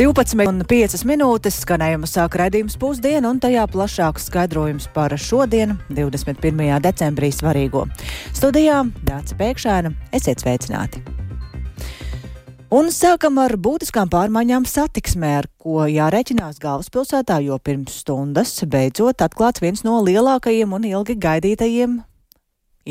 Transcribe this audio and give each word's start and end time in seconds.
12,5 0.00 1.02
minūtes 1.04 1.58
skanējuma 1.60 2.08
sāk 2.08 2.38
redzējums 2.40 2.78
pusdiena, 2.80 3.28
un 3.28 3.36
tajā 3.36 3.66
plašāks 3.68 4.30
skaidrojums 4.30 4.86
par 4.94 5.12
šodien, 5.20 5.74
21. 5.92 6.62
decembrī 6.80 7.28
svarīgo. 7.36 7.82
Studijā 8.32 8.78
Dāca 9.04 9.36
Pēkšēna, 9.36 9.92
esiet 10.16 10.40
sveicināti! 10.40 11.04
Un 12.72 12.88
sākam 12.96 13.42
ar 13.44 13.58
būtiskām 13.60 14.08
pārmaiņām 14.08 14.64
satiksmē, 14.72 15.36
ar 15.42 15.52
ko 15.60 15.84
jārēķinās 15.84 16.64
galvaspilsētā, 16.64 17.42
jo 17.44 17.60
pirms 17.60 18.00
stundas 18.00 18.56
beidzot 18.64 19.20
atklāts 19.20 19.60
viens 19.60 19.84
no 19.84 20.00
lielākajiem 20.06 20.80
un 20.80 20.88
ilgi 20.94 21.20
gaidītajiem 21.20 22.00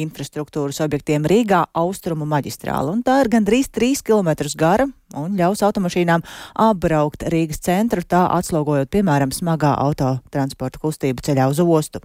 infrastruktūras 0.04 0.82
objektiem 0.86 1.26
Rīgā 1.30 1.66
austrumu 1.78 2.28
maģistrāla, 2.30 2.94
un 2.94 3.04
tā 3.06 3.20
ir 3.24 3.32
gandrīz 3.36 3.72
3 3.76 4.04
km 4.06 4.32
gara 4.60 4.88
un 5.18 5.36
ļaus 5.40 5.64
automašīnām 5.66 6.24
apbraukt 6.68 7.26
Rīgas 7.34 7.64
centru, 7.66 8.06
tā 8.06 8.28
atslogojot, 8.38 8.92
piemēram, 8.94 9.34
smagā 9.34 9.74
autotransporta 9.82 10.82
kustību 10.82 11.26
ceļā 11.26 11.50
uz 11.50 11.62
ostu. 11.64 12.04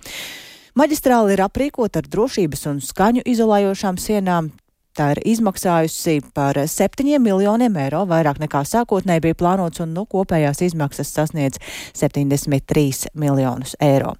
Maģistrāla 0.75 1.37
ir 1.37 1.45
aprīkota 1.45 2.03
ar 2.03 2.11
drošības 2.11 2.67
un 2.73 2.81
skaņu 2.83 3.23
izolējošām 3.31 4.01
sienām, 4.03 4.51
Tā 4.95 5.09
ir 5.11 5.19
izmaksājusi 5.27 6.21
par 6.37 6.55
7 6.71 7.19
miljoniem 7.19 7.75
eiro, 7.83 8.05
vairāk 8.07 8.39
nekā 8.39 8.61
sākotnēji 8.71 9.25
bija 9.25 9.39
plānots, 9.41 9.83
un 9.83 9.91
nu, 9.97 10.05
kopējās 10.07 10.63
izmaksas 10.69 11.11
sasniedz 11.11 11.59
73 11.99 13.11
miljonus 13.19 13.75
eiro. 13.83 14.15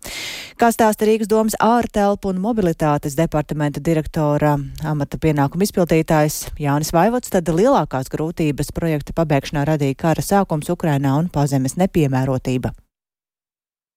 Kā 0.59 0.73
stāsta 0.75 1.07
Rīgas 1.07 1.31
domas 1.31 1.55
ārtelpu 1.63 2.33
un 2.35 2.43
mobilitātes 2.43 3.15
departamenta 3.15 3.79
direktora 3.79 4.57
amata 4.83 5.21
pienākumu 5.23 5.63
izpildītājs 5.69 6.41
Jānis 6.59 6.91
Vaivots, 6.97 7.31
tad 7.31 7.55
lielākās 7.55 8.11
grūtības 8.11 8.75
projekta 8.75 9.15
pabeigšanā 9.15 9.69
radīja 9.71 10.03
kara 10.09 10.27
sākums 10.27 10.75
Ukrainā 10.75 11.15
un 11.23 11.31
pazemes 11.31 11.79
nepiemērotība. 11.79 12.75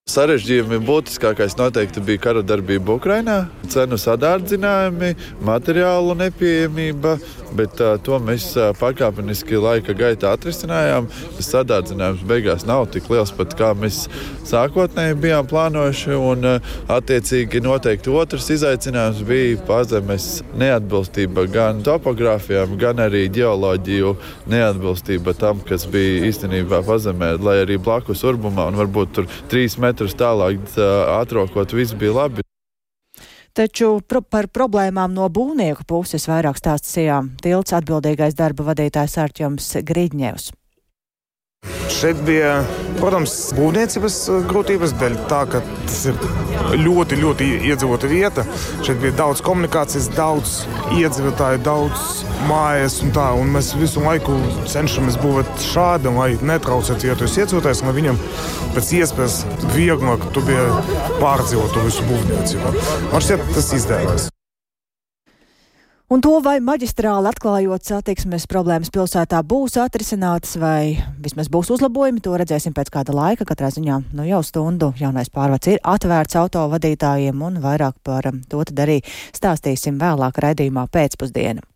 Sarežģījumi 0.08 0.78
būtiskākais 0.88 1.58
noteikti 1.60 2.00
bija 2.00 2.22
kara 2.24 2.40
darbība 2.40 2.94
Ukrajinā, 2.96 3.50
cenu 3.68 3.98
sadārdzinājumi, 4.00 5.10
materiālu 5.44 6.14
nepieejamība, 6.16 7.18
bet 7.60 7.82
uh, 7.84 7.98
to 8.00 8.16
mēs 8.24 8.46
uh, 8.56 8.70
pakāpeniski 8.80 9.60
laika 9.60 9.92
gaitā 10.00 10.32
atrisinājām. 10.38 11.10
Sadārdzinājums 11.44 12.24
beigās 12.30 12.64
nav 12.64 12.86
tik 12.94 13.10
liels, 13.12 13.34
pat 13.36 13.52
kā 13.60 13.74
mēs 13.76 14.06
sākotnēji 14.48 15.18
bijām 15.26 15.50
plānojuši. 15.52 16.16
Un, 16.16 16.48
uh, 16.54 16.72
attiecīgi, 16.96 17.60
noteikti 17.68 18.16
otrs 18.16 18.48
izaicinājums 18.56 19.20
bija 19.28 19.60
pazemes 19.68 20.30
neatbilstība 20.56 21.50
gan 21.52 21.84
topogrāfijām, 21.84 22.80
gan 22.80 23.04
arī 23.10 23.26
ģeoloģiju 23.36 24.16
neatbilstība 24.56 25.36
tam, 25.36 25.60
kas 25.68 25.84
bija 25.92 26.24
īstenībā 26.32 26.80
pazemē, 26.88 27.34
lai 27.44 27.60
arī 27.66 27.76
blakus 27.76 28.24
urbumā 28.24 28.72
un 28.72 28.80
varbūt 28.80 29.16
tur 29.20 29.32
trīs 29.52 29.76
metri 29.76 29.97
metrus 29.98 30.14
tālāk 30.14 30.62
atrokot, 31.18 31.74
viss 31.74 31.98
bija 31.98 32.14
labi. 32.14 32.44
Taču 33.58 33.98
pro 34.06 34.22
par 34.22 34.46
problēmām 34.54 35.16
no 35.18 35.26
būvnieku 35.34 35.82
puses 35.90 36.28
vairāk 36.30 36.60
stāstīja 36.60 37.24
tilts 37.42 37.74
atbildīgais 37.74 38.38
darba 38.38 38.68
vadītājs 38.70 39.18
Arķoms 39.18 39.72
Grīdņevs. 39.82 40.52
Šeit 41.88 42.20
bija, 42.28 42.60
protams, 43.00 43.34
būvniecības 43.56 44.18
grūtības 44.50 44.94
dēļ, 45.00 45.16
tā 45.32 45.42
ka 45.52 45.62
tas 45.88 46.02
ir 46.12 46.20
ļoti, 46.84 47.20
ļoti 47.22 47.48
iedzīvota 47.70 48.10
vieta. 48.12 48.46
Šeit 48.86 49.00
bija 49.02 49.16
daudz 49.22 49.42
komunikācijas, 49.46 50.10
daudz 50.18 50.60
iedzīvotāju, 50.98 51.64
daudz 51.66 52.24
mājas 52.50 53.00
un 53.06 53.14
tā. 53.16 53.30
Un 53.40 53.52
mēs 53.56 53.74
visu 53.80 54.04
laiku 54.04 54.38
cenšamies 54.70 55.20
būvēt 55.24 55.68
šādi, 55.72 56.14
lai 56.18 56.30
netraucētu 56.52 57.12
vietējos 57.12 57.38
iedzīvotājus, 57.44 57.84
lai 57.88 57.98
viņam 58.02 58.24
pēc 58.76 58.96
iespējas 59.02 59.44
vieglāk 59.76 60.28
pārdzīvot 61.22 61.78
to 61.78 61.86
visu 61.88 62.10
būvniecību. 62.10 62.74
Man 63.14 63.24
šķiet, 63.24 63.54
tas 63.56 63.72
izdevās. 63.80 64.34
Un 66.08 66.22
to, 66.24 66.38
vai 66.40 66.62
maģistrāli 66.64 67.28
atklājot 67.28 67.84
satiksmes 67.84 68.46
problēmas 68.48 68.88
pilsētā 68.96 69.42
būs 69.44 69.74
atrisinātas 69.84 70.54
vai 70.56 70.96
vismaz 71.20 71.50
būs 71.52 71.68
uzlabojumi, 71.76 72.24
to 72.24 72.38
redzēsim 72.40 72.72
pēc 72.72 72.94
kāda 72.94 73.12
laika. 73.12 73.44
Katrā 73.50 73.68
ziņā 73.76 73.98
nu 74.16 74.24
jau 74.24 74.40
stundu 74.40 74.94
jaunais 74.96 75.28
pārvads 75.28 75.68
ir 75.74 75.82
atvērts 75.84 76.40
autovadītājiem 76.40 77.44
un 77.50 77.60
vairāk 77.60 78.00
par 78.08 78.30
to 78.48 78.64
tad 78.70 78.80
arī 78.86 79.02
stāstīsim 79.36 80.00
vēlāk 80.00 80.40
raidījumā 80.48 80.88
pēcpusdienu. 80.96 81.68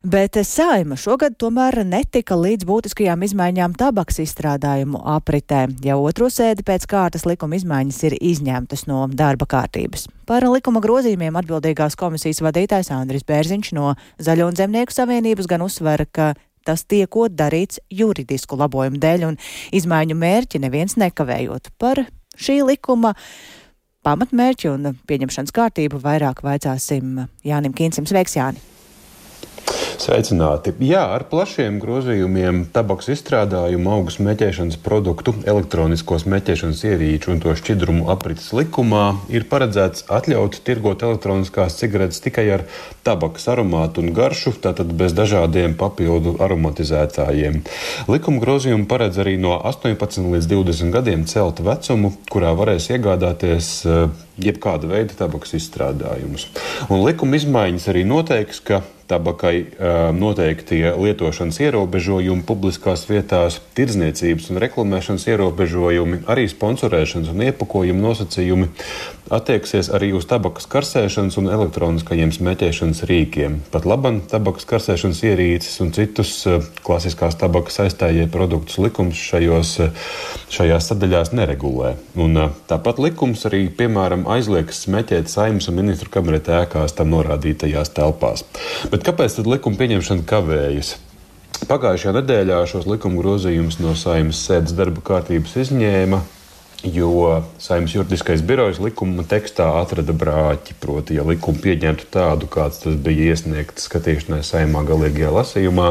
Bet 0.00 0.38
saima 0.48 0.96
šogad 0.96 1.34
tomēr 1.36 1.82
netika 1.84 2.32
līdz 2.32 2.64
būtiskajām 2.64 3.20
izmaiņām 3.26 3.74
tabaks 3.76 4.16
izstrādājumu 4.22 4.96
apritē. 5.12 5.66
Jau 5.84 5.98
otro 6.08 6.30
sēdi 6.32 6.64
pēc 6.64 6.86
kārtas 6.88 7.26
likuma 7.28 7.58
izmaiņas 7.58 7.98
ir 8.08 8.16
izņemtas 8.16 8.86
no 8.88 9.02
darba 9.12 9.44
kārtības. 9.44 10.06
Par 10.24 10.46
likuma 10.48 10.80
grozījumiem 10.80 11.36
atbildīgās 11.42 11.98
komisijas 12.00 12.40
vadītājs 12.40 12.88
Andris 12.96 13.28
Bērziņš 13.28 13.74
no 13.76 13.92
Zaļo 14.16 14.48
un 14.48 14.56
Zemnieku 14.56 14.96
savienības 14.96 15.50
gan 15.52 15.66
uzsver, 15.68 16.06
ka 16.08 16.32
tas 16.64 16.88
tiekot 16.88 17.36
darīts 17.36 17.84
juridisku 17.92 18.56
labojumu 18.56 19.04
dēļ 19.04 19.28
un 19.28 19.38
izmaiņu 19.76 20.16
mērķi 20.16 20.64
neviens 20.64 20.96
nekavējot. 20.96 21.74
Par 21.76 22.06
šī 22.40 22.62
likuma 22.72 23.12
pamatmērķi 24.08 24.72
un 24.72 24.94
pieņemšanas 25.04 25.52
kārtību 25.60 26.00
vairāk 26.00 26.40
vaicāsim 26.40 27.26
Jānim 27.44 27.76
Kīnsim. 27.76 28.08
Sveiks, 28.08 28.40
Jāni! 28.40 28.79
Sveicināti! 29.98 30.72
Jā, 30.84 31.02
ar 31.16 31.24
plašiem 31.30 31.80
grozījumiem 31.82 32.62
tabaks 32.74 33.08
izstrādājumu, 33.10 33.90
augu 33.96 34.12
smēķēšanas 34.14 34.78
produktu, 34.84 35.34
elektronisko 35.48 36.18
smēķēšanas 36.22 36.82
ierīču 36.86 37.32
un 37.34 37.40
to 37.42 37.54
šķidrumu 37.58 38.06
aprites 38.12 38.52
likumā 38.54 39.06
ir 39.32 39.48
paredzēts 39.50 40.06
atļaut 40.12 40.60
tirgot 40.66 41.02
elektroniskās 41.06 41.78
cigaretes 41.80 42.22
tikai 42.22 42.46
ar 42.58 42.64
tabakas 43.06 43.48
aromātu 43.50 44.04
un 44.04 44.12
garšu, 44.14 44.54
tātad 44.62 44.92
bez 44.94 45.16
dažādiem 45.16 45.74
papildu 45.80 46.36
aromatizētājiem. 46.44 47.62
Likuma 48.10 48.44
grozījumi 48.44 48.86
paredz 48.90 49.18
arī 49.24 49.34
no 49.40 49.56
18 49.58 50.30
līdz 50.36 50.50
20 50.54 50.94
gadiem 50.94 51.26
celt 51.30 51.64
vecumu, 51.66 52.14
kurā 52.30 52.54
varēs 52.58 52.92
iegādāties 52.94 53.74
uh, 53.88 54.06
jebkāda 54.40 54.88
veida 54.90 55.16
tabakas 55.18 55.56
izstrādājumus. 55.58 56.48
Un 56.88 57.04
likuma 57.04 57.40
izmaiņas 57.40 57.90
arī 57.92 58.06
noteiks, 58.08 58.62
ka 58.64 58.82
tabakai 59.10 59.54
noteiktie 60.16 60.94
lietošanas 60.94 61.60
ierobežojumi 61.60 62.46
publiskās 62.46 63.06
vietās, 63.10 63.58
tirdzniecības 63.76 64.50
un 64.52 64.62
reklamēšanas 64.62 65.26
ierobežojumi, 65.32 66.22
arī 66.30 66.46
sponsorēšanas 66.50 67.32
un 67.34 67.46
iepakojuma 67.50 68.06
nosacījumi 68.08 68.70
attieksies 69.30 69.88
arī 69.94 70.10
uz 70.16 70.26
tabakas 70.28 70.66
karsēšanas 70.70 71.38
un 71.40 71.48
elektroniskajiem 71.54 72.32
smēķēšanas 72.34 73.02
rīkiem. 73.08 73.58
Pat 73.72 73.86
labam 73.88 74.20
tabakas 74.30 74.66
karsēšanas 74.70 75.22
ierīces 75.28 75.78
un 75.84 75.92
citus 75.94 76.32
klasiskās 76.86 77.38
tabakas 77.40 77.78
aizstājēju 77.86 78.30
produktus 78.34 78.80
likums 78.82 79.20
šajos, 79.30 79.76
šajās 80.52 80.90
sadaļās 80.90 81.30
neregulē. 81.36 81.94
Un, 82.20 82.40
tāpat 82.70 82.98
likums 83.02 83.46
arī, 83.48 83.64
piemēram, 83.76 84.26
aizliegs 84.34 84.82
smēķēt 84.86 85.30
saimnes 85.30 85.70
un 85.70 85.78
ministru 85.78 86.10
kabineta 86.12 86.64
ēkās 86.64 86.96
tam 86.98 87.14
norādītajās 87.14 87.94
telpās. 87.94 88.44
Bet 88.90 89.06
kāpēc 89.06 89.38
tad 89.38 89.50
likuma 89.50 89.78
pieņemšana 89.80 90.26
kavējas? 90.28 90.96
Pagājušajā 91.70 92.16
nedēļā 92.16 92.58
šos 92.66 92.86
likuma 92.88 93.20
grozījumus 93.20 93.78
no 93.84 93.92
saimnes 93.98 94.40
sēdes 94.46 94.72
darba 94.74 95.02
kārtības 95.04 95.58
izņēma 95.60 96.22
Jo 96.80 97.42
saimnes 97.60 97.92
juridiskais 97.92 98.40
birojs 98.40 98.78
likuma 98.80 99.20
tekstā 99.28 99.66
atrada 99.82 100.14
brāķi. 100.16 100.76
Proti, 100.80 101.18
ja 101.18 101.24
likumu 101.28 101.60
pieņemtu 101.60 102.08
tādu, 102.14 102.48
kāds 102.48 102.80
tas 102.80 102.96
bija 102.96 103.34
iesniegts 103.34 103.84
skatīšanai 103.90 104.40
saimā 104.46 104.80
galīgajā 104.88 105.32
lasījumā, 105.34 105.90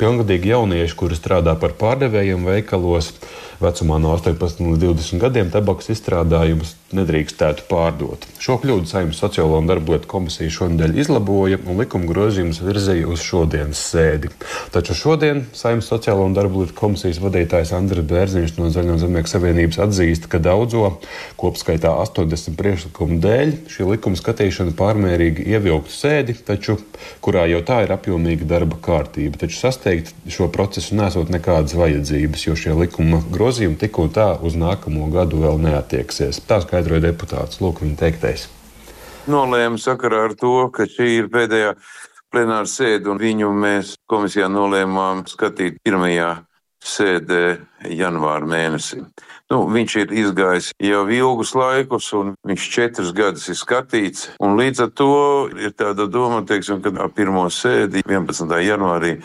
pilngadīgi 0.00 0.54
jaunieši, 0.54 0.96
kuri 0.96 1.18
strādā 1.20 1.52
par 1.60 1.76
pārdevējiem 1.76 2.48
veikalos, 2.48 3.12
vecumā 3.60 4.00
no 4.00 4.16
18 4.16 4.64
līdz 4.64 4.86
20 4.88 5.20
gadiem 5.20 5.52
tabakas 5.52 5.92
izstrādājumus 5.92 6.78
nedrīkstētu 6.96 7.66
pārdot. 7.70 8.26
Šo 8.42 8.58
kļūdu 8.62 8.88
Saimnes 8.90 9.20
Sociālo 9.22 9.58
un 9.60 9.68
Darblietu 9.70 10.08
komisija 10.10 10.52
šonadēļ 10.52 10.98
izlaboja 11.02 11.60
un 11.66 11.80
likuma 11.80 12.08
grozījumus 12.10 12.62
virzīja 12.64 13.08
uz 13.10 13.22
šodienas 13.24 13.80
sēdi. 13.92 14.30
Taču 14.74 14.96
šodien 14.98 15.44
Saimnes 15.56 15.88
Sociālo 15.90 16.26
un 16.26 16.36
Darblietu 16.36 16.76
komisijas 16.78 17.20
vadītājs 17.22 17.74
Andris 17.76 18.06
Bērziņš 18.10 18.56
no 18.58 18.70
Zaļo 18.74 18.98
zemnieku 19.02 19.30
savienības 19.30 19.80
atzīst, 19.86 20.28
ka 20.32 20.40
daudzo 20.42 20.96
kopskaitā 21.40 21.92
80 22.02 22.58
priekšlikumu 22.58 23.20
dēļ 23.22 23.54
šī 23.72 23.88
likuma 23.92 24.18
skatīšana 24.18 24.74
pārmērīgi 24.78 25.46
ievilktu 25.52 25.94
sēdi, 25.94 26.36
taču 26.46 26.78
kurā 27.24 27.46
jau 27.50 27.62
tā 27.66 27.82
ir 27.86 27.94
apjomīga 27.94 28.48
darba 28.48 28.78
kārtība. 28.82 29.40
Taču 29.42 29.58
sasteigt 29.60 30.12
šo 30.30 30.48
procesu 30.52 30.96
nesot 30.98 31.30
nekādas 31.32 31.76
vajadzības, 31.78 32.46
jo 32.48 32.56
šie 32.58 32.76
likuma 32.76 33.22
grozījumi 33.32 33.78
tik 33.80 33.98
un 34.02 34.12
tā 34.14 34.28
uz 34.42 34.56
nākamo 34.58 35.08
gadu 35.14 35.42
vēl 35.42 35.60
neatieksies. 35.62 36.42
Tā 36.48 36.60
skaidroja 36.82 37.12
deputāts. 37.12 37.60
Lūk, 37.62 37.82
viņa 37.82 37.98
teiktais. 38.00 38.48
Nolēma 39.30 39.78
sakarā 39.78 40.26
ar 40.26 40.34
to, 40.34 40.68
ka 40.74 40.88
šī 40.90 41.22
ir 41.22 41.28
pēdējā 41.30 41.76
plenāra 42.32 42.66
sēde, 42.66 43.10
un 43.12 43.20
viņu 43.20 43.52
mēs 43.54 43.94
komisijā 44.10 44.48
nolēmām 44.50 45.26
skatīt 45.30 45.78
pirmajā 45.84 46.42
sēdē 46.82 47.60
janvāra 47.94 48.48
mēnesī. 48.48 49.04
Nu, 49.52 49.68
viņš 49.70 49.94
ir 50.00 50.14
izgājis 50.24 50.72
jau 50.82 51.04
ilgus 51.12 51.52
laikus, 51.54 52.08
un 52.18 52.34
viņš 52.42 52.68
četrus 52.72 53.12
gadus 53.14 53.46
ir 53.52 53.58
skatīts. 53.60 54.32
Līdz 54.42 54.82
ar 54.82 54.90
to 54.90 55.14
ir 55.60 55.76
tāda 55.78 56.08
doma, 56.10 56.42
teiksim, 56.42 56.82
ka 56.82 56.90
ar 56.98 57.12
pirmo 57.14 57.46
sēdi 57.52 58.02
11. 58.02 58.58
janvārī 58.64 59.18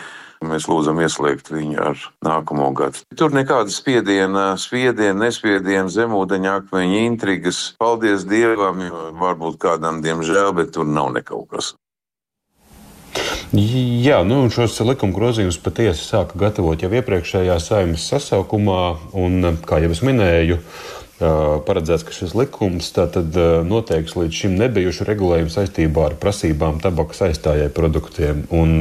Mēs 0.46 0.68
lūdzam 0.70 1.00
ieslēgt 1.02 1.50
viņu 1.50 1.80
ar 1.82 2.04
nākamo 2.26 2.70
gadu. 2.78 3.02
Tur 3.18 3.34
nekāda 3.34 3.74
spiediena, 3.74 4.52
spiediena, 4.62 5.18
nespiediena, 5.26 5.90
zemūdeņa 5.90 6.54
akmeņa, 6.62 7.02
intrigas. 7.08 7.64
Paldies 7.82 8.28
Dievam, 8.30 8.84
varbūt 9.18 9.58
kādam, 9.64 10.04
diemžēl, 10.06 10.54
bet 10.60 10.76
tur 10.78 10.86
nav 10.86 11.14
nekaut 11.18 11.50
kas. 11.54 11.74
Jā, 13.56 14.20
nu, 14.28 14.42
šos 14.52 14.76
likuma 14.84 15.16
grozījumus 15.16 15.58
patiesi 15.64 16.04
sāka 16.04 16.38
gatavot 16.38 16.82
jau 16.84 16.92
iepriekšējā 16.92 17.56
saimnes 17.64 18.04
sasaukumā, 18.12 18.82
un, 19.18 19.54
kā 19.66 19.80
jau 19.82 19.94
es 19.96 20.04
minēju, 20.04 20.60
paredzēts, 21.18 22.06
ka 22.06 22.14
šis 22.14 22.36
likums 22.38 22.92
noteiks 23.66 24.16
līdz 24.18 24.40
šim 24.42 24.56
nebijušu 24.60 25.08
regulējumu 25.08 25.50
saistībā 25.54 26.06
ar 26.12 26.16
prasībām 26.22 26.78
tabakas 26.84 27.24
aizstājai 27.30 27.72
produktiem. 27.74 28.46
Un 28.54 28.80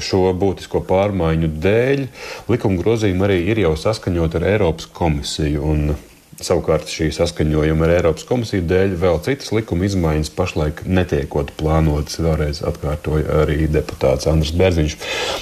šo 0.00 0.30
būtisko 0.36 0.80
pārmaiņu 0.88 1.52
dēļ 1.60 2.04
likuma 2.52 2.80
grozījumi 2.80 3.28
arī 3.28 3.40
ir 3.52 3.64
jau 3.66 3.74
saskaņot 3.76 4.38
ar 4.38 4.48
Eiropas 4.54 4.88
komisiju. 4.96 5.64
Un 5.66 5.96
Savukārt 6.36 6.90
šī 6.92 7.06
saskaņojuma 7.16 7.86
ar 7.86 7.92
Eiropas 7.94 8.26
komisiju 8.28 8.66
dēļ 8.68 8.90
vēl 9.00 9.20
citas 9.24 9.54
likuma 9.56 9.86
izmaiņas 9.88 10.30
pašlaik 10.36 10.82
netiekot 10.84 11.54
plānotas. 11.56 12.18
Vēlreiz 12.20 12.60
atkārtoja 12.68 13.38
arī 13.40 13.64
deputāts 13.72 14.28
Andris 14.28 14.52
Bērziņš. 14.60 14.98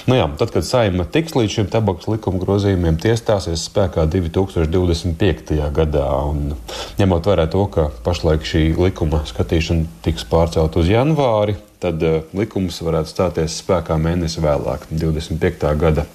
Nu 0.06 0.20
jā, 0.20 0.29
tad, 0.38 0.55
kad 0.55 0.69
saima 0.69 1.08
tiks 1.11 1.35
līdz 1.35 1.56
šiem 1.56 1.69
tabakas 1.73 2.06
likuma 2.12 2.38
grozījumiem, 2.44 3.00
tie 3.02 3.17
stāsies 3.19 3.67
spēkā 3.67 4.06
2025. 4.14 5.58
gadā. 5.75 6.06
Un, 6.31 6.55
ņemot 7.02 7.31
vērā 7.32 7.50
to, 7.50 7.67
ka 7.75 7.90
pašlaik 8.06 8.47
šī 8.47 8.67
likuma 8.79 9.25
skatīšana 9.26 9.90
tiks 10.06 10.31
pārcelt 10.31 10.79
uz 10.79 10.94
janvāri, 10.94 11.58
tad 11.82 12.06
uh, 12.06 12.20
likums 12.38 12.79
varētu 12.87 13.11
stāties 13.11 13.58
spēkā 13.64 13.99
mēnesi 13.99 14.47
vēlāk, 14.47 14.87
25. 14.94 15.73
gada 15.81 16.06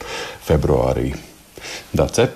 februārī. 0.47 1.11
Dace. 1.91 2.31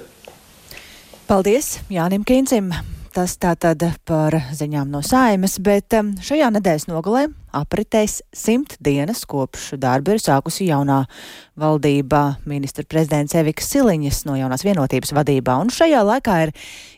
Paldies 1.23 1.77
Jānim 1.87 2.25
Kīncim! 2.27 2.73
Tas 3.13 3.35
tātad 3.37 3.83
par 4.09 4.33
ziņām 4.57 4.89
no 4.89 4.99
saimes, 5.05 5.59
bet 5.61 5.93
um, 5.95 6.09
šajā 6.17 6.47
nedēļas 6.55 6.87
nogalē 6.89 7.27
apritēs 7.55 8.17
simt 8.33 8.73
dienas 8.83 9.21
kopš 9.29 9.75
darbu 9.79 10.15
ir 10.15 10.19
sākusi 10.23 10.67
jaunā 10.71 11.03
valdība 11.61 12.23
ministra 12.49 12.83
prezidents 12.89 13.37
Eviks 13.37 13.69
Siliņas 13.69 14.23
no 14.25 14.35
jaunās 14.39 14.65
vienotības 14.65 15.13
vadībā, 15.13 15.59
un 15.61 15.69
šajā 15.71 16.01
laikā 16.09 16.41
ir 16.47 16.53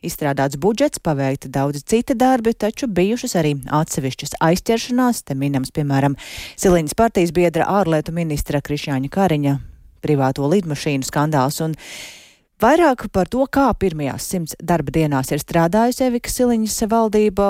izstrādāts 0.07 0.57
budžets, 0.57 1.03
paveikti 1.03 1.51
daudzi 1.51 1.83
citi 1.83 2.17
darbi, 2.17 2.55
taču 2.55 2.87
bijušas 2.87 3.35
arī 3.43 3.57
atsevišķas 3.67 4.39
aizķeršanās, 4.49 5.25
te 5.27 5.37
minams, 5.37 5.75
piemēram, 5.75 6.17
Siliņas 6.55 6.97
partijas 6.97 7.35
biedra 7.35 7.67
ārlietu 7.81 8.15
ministra 8.15 8.63
Krišjāņa 8.63 9.11
Kariņa 9.11 9.57
privāto 10.01 10.47
lidmašīnu 10.47 11.05
skandāls. 11.05 11.59
Vairāk 12.55 13.09
par 13.11 13.27
to, 13.27 13.43
kā 13.51 13.65
pirmajās 13.75 14.25
simts 14.31 14.53
darba 14.63 14.93
dienās 14.95 15.27
ir 15.35 15.41
strādājusi 15.41 16.05
Evika 16.05 16.31
Siliņas 16.31 16.77
valdība, 16.87 17.49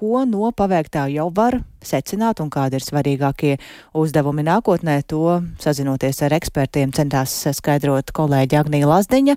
ko 0.00 0.22
no 0.24 0.48
paveiktā 0.56 1.02
jau 1.12 1.26
var 1.36 1.58
secināt 1.84 2.40
un 2.40 2.48
kādi 2.48 2.80
ir 2.80 2.86
svarīgākie 2.86 3.58
uzdevumi 4.00 4.46
nākotnē, 4.48 5.02
to 5.04 5.42
sazinoties 5.60 6.22
ar 6.24 6.38
ekspertiem 6.38 6.96
centās 6.96 7.36
skaidrot 7.60 8.14
kolēģi 8.16 8.60
Agnija 8.62 8.88
Lazdiņa. 8.94 9.36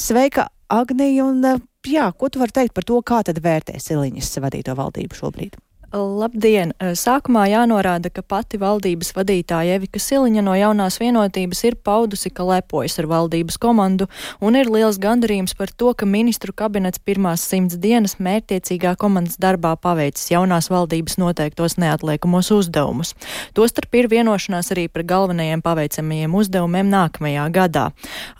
Sveika, 0.00 0.48
Agnija, 0.72 1.28
un 1.28 1.44
jā, 1.84 2.08
ko 2.16 2.32
tu 2.32 2.40
vari 2.40 2.56
teikt 2.56 2.72
par 2.80 2.88
to, 2.88 3.04
kā 3.04 3.20
tad 3.28 3.44
vērtē 3.44 3.76
Siliņas 3.76 4.38
vadīto 4.40 4.72
valdību 4.80 5.20
šobrīd? 5.20 5.60
Labdien! 5.94 6.72
Sākumā 6.98 7.44
jānorāda, 7.46 8.10
ka 8.10 8.24
pati 8.26 8.58
valdības 8.58 9.12
vadītāja 9.14 9.76
Evika 9.78 10.00
Siliņa 10.02 10.42
no 10.42 10.56
jaunās 10.58 10.96
vienotības 10.98 11.60
ir 11.68 11.76
paudusi, 11.78 12.32
ka 12.34 12.42
lepojas 12.42 12.98
ar 12.98 13.06
valdības 13.06 13.54
komandu 13.62 14.08
un 14.42 14.58
ir 14.58 14.66
liels 14.66 14.98
gandarījums 14.98 15.54
par 15.54 15.70
to, 15.70 15.92
ka 15.94 16.08
ministru 16.10 16.50
kabinets 16.50 16.98
pirmās 16.98 17.44
simts 17.46 17.78
dienas 17.78 18.16
mērtiecīgā 18.18 18.96
komandas 18.98 19.38
darbā 19.38 19.76
paveicis 19.78 20.32
jaunās 20.32 20.66
valdības 20.74 21.20
noteiktos 21.22 21.78
neatliekamos 21.78 22.50
uzdevumus. 22.50 23.14
Tostarp 23.54 23.94
ir 23.94 24.10
vienošanās 24.10 24.72
arī 24.74 24.88
par 24.90 25.06
galvenajiem 25.06 25.62
paveicamajiem 25.62 26.34
uzdevumiem 26.34 26.90
nākamajā 26.90 27.46
gadā. 27.54 27.86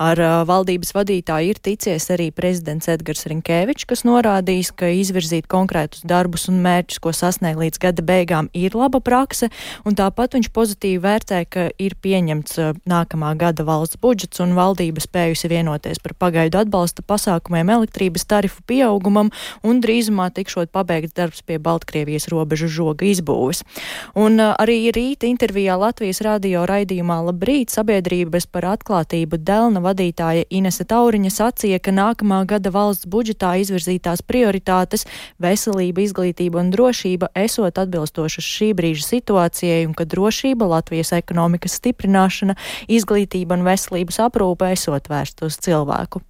Ar 0.03 0.19
uh, 0.19 0.41
valdības 0.51 0.93
vadītāju 0.99 1.55
ir 1.55 1.63
ticies 1.63 2.11
arī 2.11 2.33
prezidents 2.35 2.91
Edgars 2.91 3.23
Rinkēvičs, 3.31 3.87
kas 3.87 4.03
norādījis, 4.03 4.75
ka 4.75 4.91
izvirzīt 4.91 5.47
konkrētus 5.47 6.03
darbus 6.03 6.51
un 6.51 6.59
mērķus, 6.67 6.99
ko 6.99 7.15
sasniegt, 7.15 7.36
sasniegt 7.37 7.61
līdz 7.61 7.79
gada 7.81 8.03
beigām, 8.03 8.49
ir 8.55 8.75
laba 8.75 9.01
prakse, 9.01 9.51
un 9.85 9.95
tāpat 9.95 10.35
viņš 10.37 10.49
pozitīvi 10.53 11.01
vērtē, 11.03 11.45
ka 11.49 11.69
ir 11.79 11.95
pieņemts 12.01 12.59
uh, 12.59 12.73
nākamā 12.89 13.37
gada 13.37 13.65
valsts 13.65 14.01
budžets 14.01 14.41
un 14.41 14.55
valdība 14.57 15.01
spējusi 15.01 15.51
vienoties 15.53 16.01
par 16.01 16.15
pagaidu 16.17 16.59
atbalsta 16.63 17.03
pasākumiem 17.03 17.69
elektrības 17.69 18.25
tarifu 18.25 18.63
pieaugumam 18.67 19.31
un 19.63 19.81
drīzumā 19.81 20.31
tikšot 20.33 20.73
pabeigts 20.73 21.15
darbs 21.17 21.43
pie 21.43 21.59
Baltkrievijas 21.59 22.29
robežu 22.33 22.69
žoga 22.69 23.07
izbūves. 23.07 23.63
Un 24.17 24.41
uh, 24.41 24.55
arī 24.57 24.91
rīta 24.95 25.29
intervijā 25.29 25.77
Latvijas 25.77 26.23
radio 26.25 26.65
raidījumā 26.67 27.21
Labrīt 27.29 27.75
sabiedrības 27.75 28.49
par 28.49 28.71
atklātību 28.77 29.41
Delna 29.45 29.83
vadītāja 29.85 30.49
Inese 30.51 30.87
Tauriņa 30.89 31.33
sacīja, 31.35 31.83
ka 31.83 31.93
nākamā 31.93 32.45
gada 32.49 32.73
valsts 32.73 33.09
budžetā 33.11 33.57
izvirzītās 33.61 34.25
prioritātes- 34.25 35.07
veselība, 35.43 36.01
izglītība 36.07 36.63
un 36.63 36.71
drošība 36.73 37.26
drošība 37.27 37.47
esot 37.47 37.79
atbilstoša 37.83 38.45
šī 38.45 38.71
brīža 38.77 39.07
situācijai 39.07 39.87
un 39.89 39.95
ka 39.97 40.07
drošība, 40.07 40.69
Latvijas 40.77 41.13
ekonomikas 41.17 41.79
stiprināšana, 41.81 42.57
izglītība 42.89 43.59
un 43.59 43.67
veselības 43.67 44.23
aprūpe 44.29 44.71
esot 44.77 45.11
vērst 45.11 45.47
uz 45.47 45.59
cilvēku. 45.67 46.23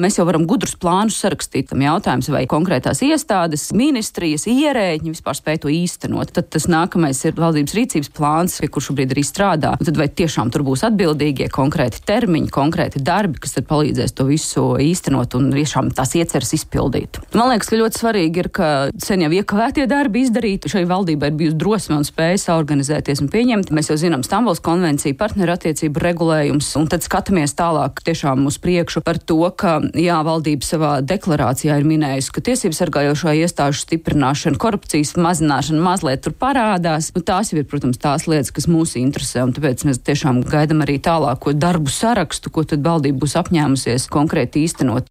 Mēs 0.00 0.14
jau 0.16 0.24
varam 0.24 0.46
gudrus 0.48 0.72
plānus 0.80 1.18
sarakstīt. 1.20 1.66
Tam 1.68 1.82
jautājums, 1.84 2.30
vai 2.32 2.46
konkrētās 2.48 3.02
iestādes, 3.04 3.66
ministrijas, 3.76 4.46
ierēģi 4.48 5.10
vispār 5.12 5.36
spēj 5.36 5.58
to 5.60 5.68
īstenot. 5.68 6.30
Tad 6.32 6.46
tas 6.54 6.64
nākamais 6.64 7.18
ir 7.28 7.34
valdības 7.36 7.74
rīcības 7.76 8.08
plāns, 8.16 8.54
pie 8.62 8.70
kur 8.72 8.80
šobrīd 8.86 9.12
arī 9.12 9.20
strādā. 9.28 9.74
Un 9.76 9.84
tad 9.84 10.00
vai 10.00 10.06
tiešām 10.08 10.48
tur 10.48 10.64
būs 10.64 10.86
atbildīgie 10.88 11.50
konkrēti 11.52 12.00
termiņi, 12.08 12.48
konkrēti 12.54 13.02
darbi, 13.04 13.42
kas 13.44 13.52
tad 13.58 13.66
palīdzēs 13.68 14.16
to 14.16 14.24
visu 14.30 14.64
īstenot 14.80 15.36
un 15.36 15.50
tiešām 15.52 15.92
tās 15.92 16.16
ieceras 16.16 16.54
izpildīt. 16.56 17.20
Man 17.36 17.52
liekas, 17.52 17.68
ka 17.68 17.82
ļoti 17.82 18.00
svarīgi 18.00 18.42
ir, 18.46 18.48
ka 18.48 18.70
sen 18.96 19.26
jau 19.26 19.30
iekavētie 19.42 19.84
darbi 19.92 20.24
izdarīti. 20.24 20.72
Šai 20.72 20.86
valdībai 20.88 21.34
ir 21.34 21.38
bijusi 21.44 21.60
drosme 21.60 22.00
un 22.00 22.08
spēja 22.08 22.40
saorganizēties 22.46 23.20
un 23.26 23.28
pieņemt. 23.36 23.74
Mēs 23.76 23.92
jau 23.92 24.00
zinām 24.00 24.24
Stambuls 24.24 24.64
konvenciju, 24.64 25.20
partnerattiecību 25.20 26.06
regulējums, 26.08 26.72
un 26.80 26.88
tad 26.88 27.04
skatāmies 27.04 27.52
tālāk 27.60 28.00
tiešām 28.08 28.48
uz 28.48 28.56
priekšu 28.56 29.04
par 29.04 29.20
to, 29.20 29.42
ka 29.52 29.81
jā, 29.98 30.18
valdība 30.26 30.66
savā 30.66 30.90
deklarācijā 31.06 31.76
ir 31.80 31.86
minējusi, 31.88 32.32
ka 32.34 32.42
tiesību 32.48 32.76
sargājošā 32.76 33.34
iestāžu 33.42 33.82
stiprināšana, 33.82 34.60
korupcijas 34.62 35.14
mazināšana 35.20 35.82
mazliet 35.82 36.24
tur 36.24 36.36
parādās. 36.36 37.12
Nu, 37.16 37.24
tās 37.26 37.52
jau 37.52 37.60
ir, 37.60 37.68
protams, 37.70 38.00
tās 38.02 38.28
lietas, 38.30 38.52
kas 38.54 38.68
mūs 38.70 38.96
interesē, 39.00 39.46
un 39.46 39.54
tāpēc 39.56 39.86
mēs 39.88 40.02
tiešām 40.06 40.44
gaidām 40.46 40.84
arī 40.86 40.98
tālāko 41.02 41.54
darbu 41.56 41.92
sarakstu, 41.92 42.52
ko 42.52 42.66
tad 42.68 42.84
valdība 42.86 43.24
būs 43.24 43.38
apņēmusies 43.42 44.10
konkrēti 44.12 44.66
īstenot. 44.66 45.10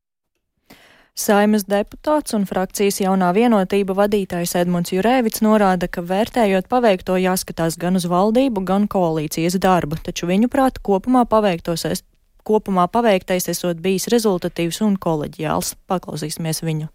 Saimas 1.12 1.66
deputāts 1.68 2.32
un 2.34 2.46
frakcijas 2.48 3.02
jaunā 3.04 3.34
vienotība 3.36 3.94
vadītājs 3.98 4.56
Edmunds 4.62 4.94
Jurēvits 4.96 5.44
norāda, 5.44 5.90
ka 5.92 6.02
vērtējot 6.08 6.70
paveikto 6.72 7.18
jāskatās 7.20 7.76
gan 7.82 8.00
uz 8.00 8.08
valdību, 8.08 8.64
gan 8.64 8.88
koalīcijas 8.88 9.60
darbu, 9.60 10.00
taču 10.06 10.32
viņu 10.32 10.48
prāt 10.50 10.80
kopumā 10.80 11.26
paveiktos 11.28 11.84
kopumā 12.48 12.88
paveiktais 12.92 13.50
esot 13.52 13.82
bijis 13.84 14.10
rezultatīvs 14.14 14.82
un 14.86 14.98
koleģiāls. 15.02 15.76
Paklausīsimies 15.92 16.66
viņu 16.66 16.90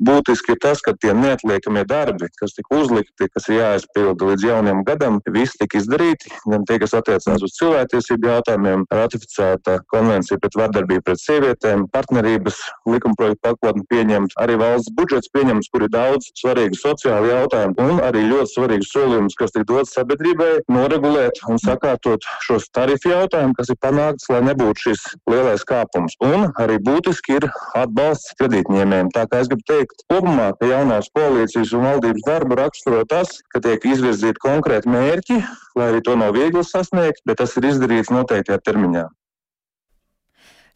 būtiski 0.00 0.54
ir 0.54 0.60
tas, 0.62 0.80
ka 0.84 0.94
tie 0.96 1.12
neatliekami 1.16 1.84
darbi, 1.88 2.30
kas 2.40 2.54
tika 2.56 2.78
uzlikti, 2.80 3.28
kas 3.34 3.48
ir 3.50 3.60
jāizpilda 3.60 4.30
līdz 4.30 4.46
jaunam 4.48 4.82
gadam, 4.86 5.20
visi 5.30 5.58
tika 5.60 5.80
izdarīti. 5.80 6.32
Gan 6.50 6.64
tie, 6.68 6.78
kas 6.82 6.94
attiecās 6.96 7.44
uz 7.44 7.54
cilvēktiesību 7.58 8.30
jautājumiem, 8.30 8.86
ratificēta 8.94 9.78
konvencija 9.92 10.40
pret 10.40 10.58
vardarbību 10.60 11.04
pret 11.06 11.22
sievietēm, 11.22 11.86
partnerības 11.94 12.58
likumprojektu 12.88 13.42
pakotni 13.44 13.84
pieņemts, 13.92 14.38
arī 14.40 14.58
valsts 14.60 14.94
budžets 14.96 15.30
pieņemts, 15.34 15.70
kur 15.72 15.86
ir 15.86 15.92
daudz 15.92 16.30
svarīgu 16.40 16.78
sociālu 16.80 17.30
jautājumu 17.32 17.86
un 17.86 18.02
arī 18.04 18.24
ļoti 18.30 18.54
svarīgus 18.54 18.92
solījumus, 18.94 19.38
kas 19.38 19.54
tika 19.54 19.68
dots 19.72 19.94
sabiedrībai, 19.96 20.50
noregulēt 20.72 21.42
un 21.50 21.60
sakārtot 21.60 22.26
šos 22.46 22.68
tarifu 22.74 23.12
jautājumus, 23.12 23.58
kas 23.58 23.72
ir 23.72 23.80
panākts, 23.84 24.28
lai 24.32 24.42
nebūtu 24.48 24.88
šis 24.88 25.04
lielais 25.30 25.64
kāpums. 25.68 26.16
Un 26.24 26.48
arī 26.60 26.78
būtiski 26.86 27.38
ir 27.38 27.48
atbalsts 27.78 28.34
kredītņēmējiem. 28.40 29.12
Tā 29.14 29.26
kā 29.30 29.42
es 29.42 29.50
gribu 29.50 29.66
teikt, 29.68 29.89
teikt 29.90 30.04
kopumā, 30.10 30.50
ka 30.58 30.66
jaunās 30.66 31.10
koalīcijas 31.14 31.72
un 31.74 31.86
valdības 31.86 32.26
darbu 32.26 32.58
raksturo 32.58 33.04
tas, 33.04 33.40
ka 33.50 33.60
tiek 33.60 33.84
izvirzīti 33.84 34.40
konkrēti 34.40 34.88
mērķi, 34.88 35.40
lai 35.76 35.88
arī 35.90 36.02
to 36.02 36.16
nav 36.16 36.34
viegli 36.34 36.62
sasniegt, 36.64 37.22
bet 37.26 37.38
tas 37.38 37.56
ir 37.56 37.66
izdarīts 37.70 38.10
noteiktajā 38.10 38.58
termiņā. 38.64 39.08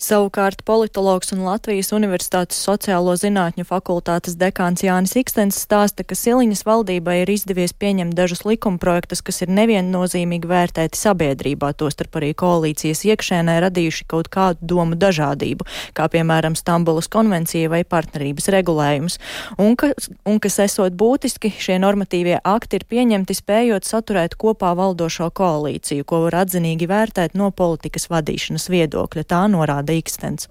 Savukārt 0.02 0.64
politologs 0.66 1.30
un 1.30 1.44
Latvijas 1.46 1.92
Universitātes 1.94 2.58
sociālo 2.58 3.12
zinātņu 3.14 3.62
fakultātes 3.68 4.34
dekāns 4.34 4.82
Jānis 4.82 5.14
Ikstens 5.20 5.60
stāsta, 5.62 6.02
ka 6.02 6.16
Siliņas 6.18 6.64
valdībai 6.66 7.20
ir 7.20 7.30
izdevies 7.30 7.70
pieņemt 7.78 8.16
dažus 8.18 8.42
likumprojektus, 8.42 9.22
kas 9.22 9.44
ir 9.46 9.52
neviennozīmīgi 9.54 10.50
vērtēti 10.50 10.98
sabiedrībā, 10.98 11.70
tostarp 11.78 12.18
arī 12.18 12.32
koalīcijas 12.34 13.04
iekšēnē 13.06 13.54
radījuši 13.68 14.08
kaut 14.10 14.32
kādu 14.34 14.66
domu 14.74 14.98
dažādību, 14.98 15.68
kā 15.94 16.08
piemēram 16.10 16.58
Stambulas 16.58 17.06
konvencija 17.06 17.70
vai 17.70 17.84
partnerības 17.86 18.50
regulējums, 18.56 19.18
un, 19.62 19.78
ka, 19.78 19.92
un 20.26 20.42
kas 20.42 20.58
esot 20.66 20.98
būtiski, 20.98 21.54
šie 21.54 21.78
normatīvie 21.78 22.40
akti 22.42 22.82
ir 22.82 22.88
pieņemti 22.90 23.38
spējot 23.38 23.86
saturēt 23.86 24.34
kopā 24.42 24.74
valdošo 24.74 25.30
koalīciju, 25.30 26.02
ko 26.02 26.24
var 26.26 26.40
atzinīgi 26.42 26.90
vērtēt 26.90 27.38
no 27.38 27.52
politikas 27.54 28.10
vadīšanas 28.10 28.66
viedokļa. 28.74 29.28
Tā 29.30 29.46
norāda 29.54 29.83
Ikstens? 29.92 30.48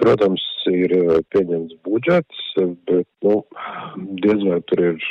Protams, 0.00 0.42
ir 0.66 0.92
eh, 0.96 1.20
pieņemts 1.30 1.76
budžets, 1.86 2.40
bet, 2.88 3.06
nu, 3.22 3.36
diez 4.24 4.42
vai 4.46 4.58
tur 4.68 4.82
ir 4.88 5.06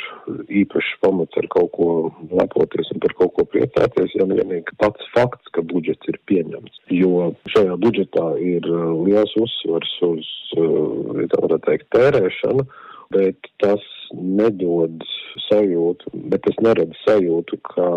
īpašs 0.62 0.90
pamats 1.00 1.40
ar 1.40 1.48
kaut 1.54 1.70
ko 1.76 1.88
lepoties 2.28 2.90
un 2.92 3.00
par 3.04 3.14
kaut 3.16 3.32
ko 3.38 3.46
priecāties, 3.48 4.12
ja 4.18 4.26
vienīgi 4.28 4.76
pats 4.82 5.08
fakts, 5.14 5.48
ka 5.56 5.64
budžets 5.72 6.12
ir 6.12 6.20
pieņemts. 6.28 6.82
Jo 6.92 7.30
šajā 7.54 7.78
budžetā 7.84 8.26
ir 8.44 8.68
eh, 8.68 8.84
liels 9.08 9.32
uzsvars 9.40 9.94
uz, 10.10 10.28
eh, 10.58 11.24
tā 11.32 11.40
varētu 11.46 11.64
teikt, 11.70 11.88
tērēšanu, 11.96 12.68
bet 13.14 13.50
tas 13.62 13.84
nedod 14.12 15.04
sajūtu, 15.48 16.12
bet 16.32 16.44
tas 16.44 16.60
nerada 16.64 17.04
sajūtu, 17.06 17.60
ka 17.72 17.88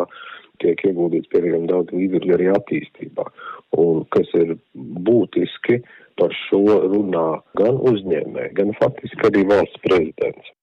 tiek 0.61 0.81
ieguldīts 0.89 1.29
pietiekami 1.31 1.69
daudz 1.69 1.93
līdzekļu 1.93 2.35
arī 2.37 2.49
attīstībā. 2.55 3.27
Un 3.75 4.05
kas 4.15 4.29
ir 4.39 4.55
būtiski, 4.77 5.81
par 6.17 6.33
šo 6.47 6.61
runā 6.87 7.25
gan 7.59 7.81
uzņēmēji, 7.91 8.53
gan 8.57 8.71
faktiski 8.79 9.27
arī 9.29 9.43
valsts 9.49 9.83
prezidents. 9.83 10.53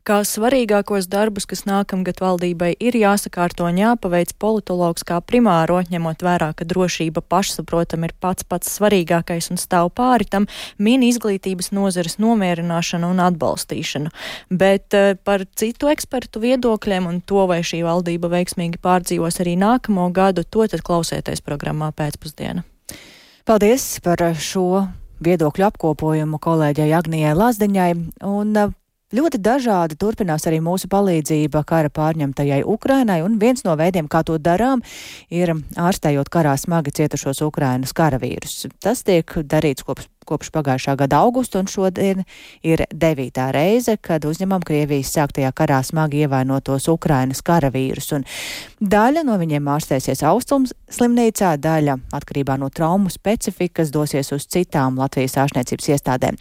Kā 0.00 0.22
svarīgākos 0.24 1.10
darbus, 1.12 1.44
kas 1.44 1.66
nākamgad 1.68 2.22
valdībai 2.22 2.70
ir 2.80 2.96
jāsakārto 2.96 3.66
un 3.68 3.76
jāpaveic 3.76 4.30
politologs 4.40 5.04
kā 5.04 5.18
primāro, 5.20 5.76
ņemot 5.92 6.24
vērā, 6.24 6.54
ka 6.56 6.64
drošība 6.64 7.20
pašsaprotam 7.20 8.06
ir 8.08 8.14
pats 8.16 8.46
pats 8.48 8.72
svarīgākais 8.78 9.50
un 9.52 9.60
stāv 9.60 9.90
pāri 9.92 10.24
tam, 10.24 10.46
min 10.80 11.04
izglītības 11.04 11.68
nozares 11.76 12.16
nomierināšanu 12.16 13.12
un 13.12 13.20
atbalstīšanu. 13.26 14.14
Bet 14.48 14.96
uh, 14.96 15.12
par 15.20 15.44
citu 15.52 15.92
ekspertu 15.92 16.40
viedokļiem 16.46 17.10
un 17.12 17.20
to, 17.20 17.44
vai 17.50 17.60
šī 17.60 17.82
valdība 17.84 18.32
veiksmīgi 18.32 18.80
pārdzīvos 18.80 19.42
arī 19.44 19.58
nākamo 19.60 20.08
gadu, 20.16 20.48
to 20.48 20.64
tad 20.64 20.80
klausieties 20.80 21.44
programmā 21.44 21.92
pēcpusdiena. 21.92 22.64
Paldies 23.44 23.98
par 24.00 24.24
šo 24.40 24.86
viedokļu 25.20 25.68
apkopojumu 25.68 26.40
kolēģei 26.40 26.92
Agnijai 26.96 27.36
Lazdiņai. 27.36 27.94
Un 28.24 28.56
uh, 28.56 28.76
Ļoti 29.10 29.40
dažādi 29.42 29.96
turpinās 29.98 30.44
arī 30.46 30.60
mūsu 30.62 30.86
palīdzība 30.90 31.64
kara 31.66 31.90
pārņemtajai 31.90 32.60
Ukrainai, 32.62 33.16
un 33.26 33.40
viens 33.42 33.64
no 33.66 33.74
veidiem, 33.74 34.06
kā 34.06 34.20
to 34.22 34.36
darām, 34.38 34.84
ir 35.34 35.50
ārstējot 35.74 36.30
karā 36.30 36.52
smagi 36.54 36.94
cietušos 36.94 37.42
Ukrainas 37.42 37.90
karavīrus. 37.90 38.68
Tas 38.78 39.02
tiek 39.02 39.34
darīts 39.50 39.82
kopš, 39.82 40.06
kopš 40.30 40.52
pagājušā 40.54 40.96
gada 41.00 41.20
augusta, 41.24 41.60
un 41.60 41.68
šodien 41.70 42.22
ir 42.66 42.84
devītā 42.90 43.50
reize, 43.54 43.96
kad 44.00 44.24
uzņemam 44.28 44.64
Krievijas 44.66 45.12
sāktajā 45.16 45.50
karā 45.56 45.80
smagi 45.86 46.24
ievainotos 46.24 46.88
Ukrainas 46.92 47.42
karavīrus, 47.46 48.12
un 48.16 48.26
daļa 48.80 49.24
no 49.26 49.38
viņiem 49.40 49.72
ārstēsies 49.74 50.24
Austrums 50.30 50.74
slimnīcā, 50.92 51.56
daļa 51.60 51.98
atkarībā 52.16 52.58
no 52.60 52.70
traumu 52.70 53.10
specifikas 53.12 53.92
dosies 53.94 54.32
uz 54.36 54.46
citām 54.50 54.98
Latvijas 55.00 55.38
ārstniecības 55.44 55.92
iestādēm. 55.96 56.40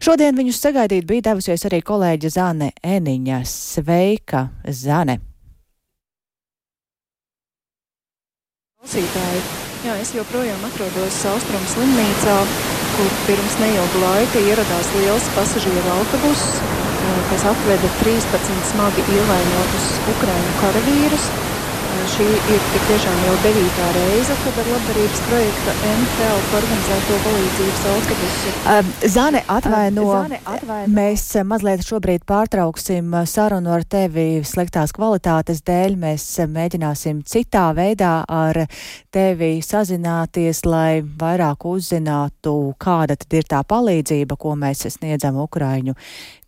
Šodien 0.00 0.36
viņus 0.36 0.62
sagaidīt 0.62 1.04
bija 1.08 1.30
devusies 1.30 1.66
arī 1.68 1.82
kolēģe 1.84 2.30
Zane 2.32 2.70
Eniņa. 2.80 3.42
Sveika, 3.44 4.46
Zane! 4.64 5.20
Klausītāji, 8.80 9.40
jā, 9.84 9.94
es 10.00 10.14
joprojām 10.16 10.62
atrodos 10.64 11.18
Austrum 11.28 11.66
slimnīcā, 11.68 12.36
kur 12.96 13.14
pirms 13.26 13.56
neilga 13.62 13.98
laika 13.98 14.40
ieradās 14.42 14.92
liels 14.94 15.28
pasažieru 15.34 15.90
autobus, 15.92 16.62
eh, 16.62 17.22
kas 17.30 17.44
atveda 17.46 17.90
13 18.02 18.64
smagi 18.66 19.04
ievainotus 19.06 20.00
Ukraiņu 20.10 20.54
karavīrus 20.58 21.30
šī 22.14 22.26
ir 22.30 22.62
tik 22.72 22.84
tiešām 22.88 23.18
jau 23.26 23.34
devītā 23.44 23.86
reize, 23.96 24.34
kad 24.44 24.58
ar 24.62 24.68
labdarības 24.74 25.22
projekta 25.26 25.74
MTL 25.90 26.42
organizēto 26.58 27.18
palīdzības 27.24 27.82
autobusu. 27.92 28.52
Zane, 29.14 29.42
atvaino, 29.54 30.06
Zane, 30.10 30.40
atvaino. 30.44 30.92
Mēs 30.96 31.24
mazliet 31.46 31.84
šobrīd 31.86 32.26
pārtrauksim 32.28 33.14
sarunu 33.30 33.74
ar 33.76 33.86
tevi 33.88 34.28
sliktās 34.46 34.94
kvalitātes 34.96 35.64
dēļ. 35.66 35.96
Mēs 36.00 36.26
mēģināsim 36.50 37.24
citā 37.28 37.68
veidā 37.76 38.12
ar 38.28 38.64
tevi 39.14 39.52
sazināties, 39.64 40.64
lai 40.68 41.00
vairāk 41.02 41.66
uzzinātu, 41.70 42.56
kāda 42.80 43.18
tad 43.20 43.40
ir 43.40 43.50
tā 43.50 43.64
palīdzība, 43.66 44.38
ko 44.40 44.56
mēs 44.58 44.86
sniedzam 44.96 45.40
Ukraiņu 45.42 45.96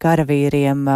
karavīriem 0.02 0.88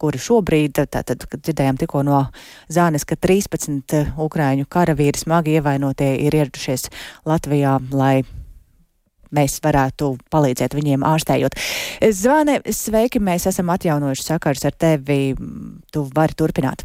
kuri 0.00 0.20
šobrīd, 0.20 0.80
tātad, 0.90 1.24
kad 1.28 1.42
dzirdējām 1.44 1.78
tikko 1.80 2.04
no 2.06 2.24
Zānes, 2.72 3.06
ka 3.08 3.18
13 3.20 3.96
eh, 3.96 4.12
Ukraiņu 4.20 4.68
karavīri 4.70 5.20
smagi 5.20 5.58
ievainotie 5.58 6.14
ir 6.24 6.36
ieradušies 6.40 6.88
Latvijā, 7.28 7.78
lai 7.92 8.22
mēs 9.34 9.60
varētu 9.62 10.14
palīdzēt 10.32 10.74
viņiem 10.74 11.04
ārstējot. 11.06 11.58
Zvane, 12.16 12.60
sveiki, 12.66 13.22
mēs 13.22 13.46
esam 13.50 13.70
atjaunojuši 13.74 14.26
sakars 14.26 14.66
ar 14.66 14.74
tevi. 14.74 15.20
Tu 15.90 16.06
vari 16.16 16.34
turpināt. 16.38 16.82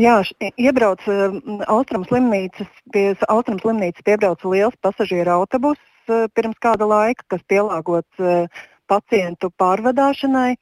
Jā, 0.00 0.18
iebrauc 0.60 1.04
uh, 1.08 1.36
Austrum 1.72 2.04
slimnīcas, 2.04 2.68
pie 2.92 3.14
Austrum 3.32 3.60
slimnīcas 3.62 4.04
piebrauca 4.04 4.50
liels 4.52 4.76
pasažieru 4.84 5.32
autobus 5.38 5.80
uh, 6.10 6.26
pirms 6.36 6.58
kāda 6.60 6.88
laika, 6.88 7.24
kas 7.32 7.44
pielāgots 7.48 8.20
uh, 8.20 8.66
pacientu 8.90 9.48
pārvadāšanai 9.56 10.58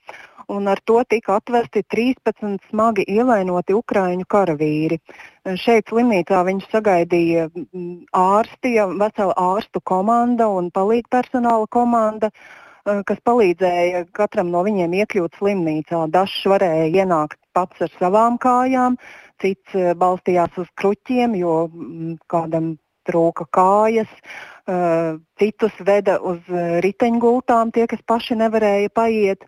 un 0.49 0.69
ar 0.69 0.81
to 0.85 1.03
tika 1.09 1.39
atvesti 1.39 1.83
13 1.95 2.69
smagi 2.71 3.05
ievainoti 3.09 3.77
ukraiņu 3.77 4.27
karavīri. 4.35 4.99
Šeit 5.61 5.91
slimnīcā 5.93 6.43
viņus 6.49 6.69
sagaidīja 6.73 7.49
mm, 7.49 8.05
ārsti, 8.19 8.77
vesela 9.01 9.35
ārstu 9.37 9.83
komanda 9.85 10.49
un 10.49 10.71
palīgpersonāla 10.75 11.69
komanda 11.71 12.31
eh, 12.31 13.03
kas 13.07 13.21
palīdzēja 13.25 14.07
katram 14.13 14.53
no 14.55 14.65
viņiem 14.67 14.97
iekļūt 15.03 15.41
slimnīcā. 15.41 16.07
Dažs 16.15 16.41
varēja 16.49 16.89
ienākt 17.05 17.41
pats 17.55 17.85
ar 17.85 17.93
savām 17.99 18.41
kājām, 18.41 18.97
cits 19.43 19.77
eh, 19.77 19.93
balstījās 19.99 20.57
uz 20.65 20.73
kruķiem, 20.81 21.37
jo 21.41 21.67
mm, 21.69 22.17
kādam 22.31 22.75
trūka 23.05 23.47
kājas, 23.53 24.11
uh, 24.65 25.21
citus 25.41 25.77
veda 25.85 26.19
uz 26.25 26.41
riteņgultām, 26.85 27.73
tie, 27.75 27.87
kas 27.91 28.01
paši 28.07 28.39
nevarēja 28.41 28.93
paiet. 28.95 29.45